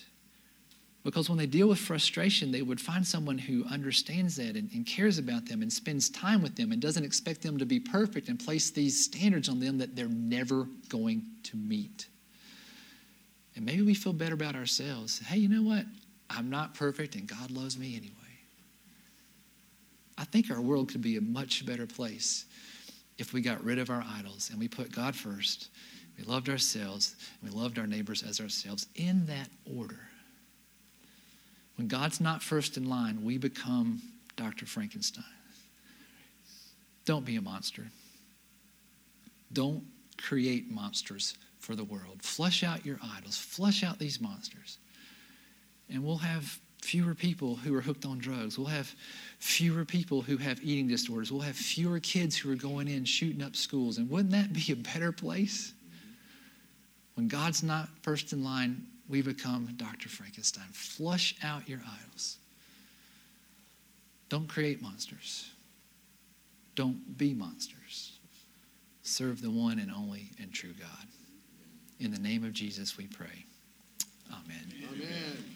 Because 1.04 1.28
when 1.28 1.38
they 1.38 1.45
deal 1.45 1.67
with 1.67 1.80
frustration, 1.80 2.52
they 2.52 2.62
would 2.62 2.80
find 2.80 3.06
someone 3.06 3.38
who 3.38 3.65
understands 3.65 4.38
that 4.38 4.56
and, 4.56 4.71
and, 4.71 4.86
cares 4.86 5.17
about 5.17 5.45
them 5.45 5.62
and 5.62 5.71
spends 5.71 6.10
time 6.10 6.41
with 6.41 6.56
them 6.56 6.71
and 6.71 6.82
doesn't 6.82 7.04
expect 7.04 7.41
them 7.41 7.58
to 7.58 7.65
be 7.65 7.78
perfect 7.78 8.30
and 8.30 8.39
place 8.39 8.71
these 8.71 9.04
standards 9.04 9.49
on 9.49 9.60
them 9.60 9.78
that 9.78 9.97
they're 9.97 10.08
never 10.08 10.65
going 10.88 11.26
to 11.43 11.58
meet. 11.58 12.08
And 13.58 13.65
maybe 13.65 13.82
we 13.82 13.93
feel 13.93 14.13
better 14.13 14.34
about 14.34 14.56
ourselves. 14.56 15.19
Hey, 15.19 15.38
you 15.39 15.49
know 15.49 15.62
what? 15.62 15.86
I'm 16.36 16.50
not 16.50 16.74
perfect 16.74 17.15
and 17.15 17.28
God 17.28 17.52
loves 17.52 17.78
me 17.78 17.96
anyway. 17.96 18.13
I 20.17 20.26
think 20.26 20.52
our 20.52 20.62
world 20.62 20.91
could 20.91 21.02
be 21.02 21.17
a 21.17 21.22
much 21.22 21.65
better 21.65 21.88
place 21.88 22.46
if 23.17 23.34
we 23.34 23.41
got 23.41 23.63
rid 23.63 23.80
of 23.80 23.89
our 23.89 24.04
idols 24.17 24.50
and 24.50 24.60
we 24.60 24.67
put 24.67 24.91
God 24.91 25.15
first. 25.15 25.69
We 26.17 26.24
loved 26.24 26.50
ourselves 26.50 27.15
and 27.41 27.52
we 27.52 27.60
loved 27.60 27.80
our 27.80 27.88
neighbors 27.88 28.24
as 28.24 28.39
ourselves 28.39 28.88
in 28.96 29.26
that 29.26 29.50
order. 29.76 30.00
When 31.76 31.88
God's 31.88 32.22
not 32.22 32.43
first 32.43 32.78
in 32.78 32.88
line, 32.88 33.24
we 33.24 33.38
become 33.38 34.02
Dr. 34.36 34.65
Frankenstein. 34.65 35.24
Don't 37.06 37.26
be 37.26 37.36
a 37.36 37.41
monster. 37.41 37.88
Don't 39.52 39.84
create 40.17 40.72
monsters 40.72 41.36
for 41.60 41.76
the 41.76 41.84
world. 41.84 42.22
Flush 42.22 42.63
out 42.63 42.86
your 42.86 43.00
idols, 43.17 43.38
flush 43.38 43.84
out 43.84 44.00
these 44.00 44.22
monsters. 44.22 44.78
And 45.89 46.04
we'll 46.04 46.17
have 46.17 46.60
fewer 46.82 47.15
people 47.15 47.56
who 47.56 47.74
are 47.76 47.82
hooked 47.82 48.06
on 48.06 48.19
drugs. 48.19 48.58
We'll 48.58 48.67
have 48.67 48.93
fewer 49.39 49.86
people 49.86 50.22
who 50.22 50.38
have 50.38 50.62
eating 50.62 50.88
disorders. 50.88 51.32
We'll 51.32 51.41
have 51.41 51.56
fewer 51.56 52.00
kids 52.00 52.38
who 52.38 52.52
are 52.52 52.56
going 52.56 52.88
in 52.88 53.06
shooting 53.06 53.41
up 53.41 53.56
schools. 53.56 53.98
And 53.98 54.10
wouldn't 54.10 54.32
that 54.32 54.54
be 54.54 54.72
a 54.74 54.76
better 54.76 55.12
place? 55.12 55.74
When 57.15 57.28
God's 57.28 57.63
not 57.63 57.89
first 58.02 58.34
in 58.34 58.43
line, 58.43 58.86
we 59.08 59.22
become 59.22 59.69
Dr. 59.78 60.10
Frankenstein. 60.10 60.67
Flush 60.72 61.36
out 61.43 61.67
your 61.69 61.80
idols. 61.80 62.38
Don't 64.30 64.48
create 64.48 64.82
monsters. 64.82 65.50
Don't 66.76 67.17
be 67.17 67.34
monsters. 67.34 68.17
Serve 69.04 69.41
the 69.41 69.52
one 69.52 69.80
and 69.80 69.91
only 69.91 70.32
and 70.41 70.52
true 70.52 70.74
God. 70.80 71.08
In 72.00 72.12
the 72.12 72.19
name 72.19 72.43
of 72.43 72.54
Jesus, 72.54 72.98
we 72.98 73.06
pray. 73.08 73.46
Amen. 74.32 74.74
Amen. 74.91 75.53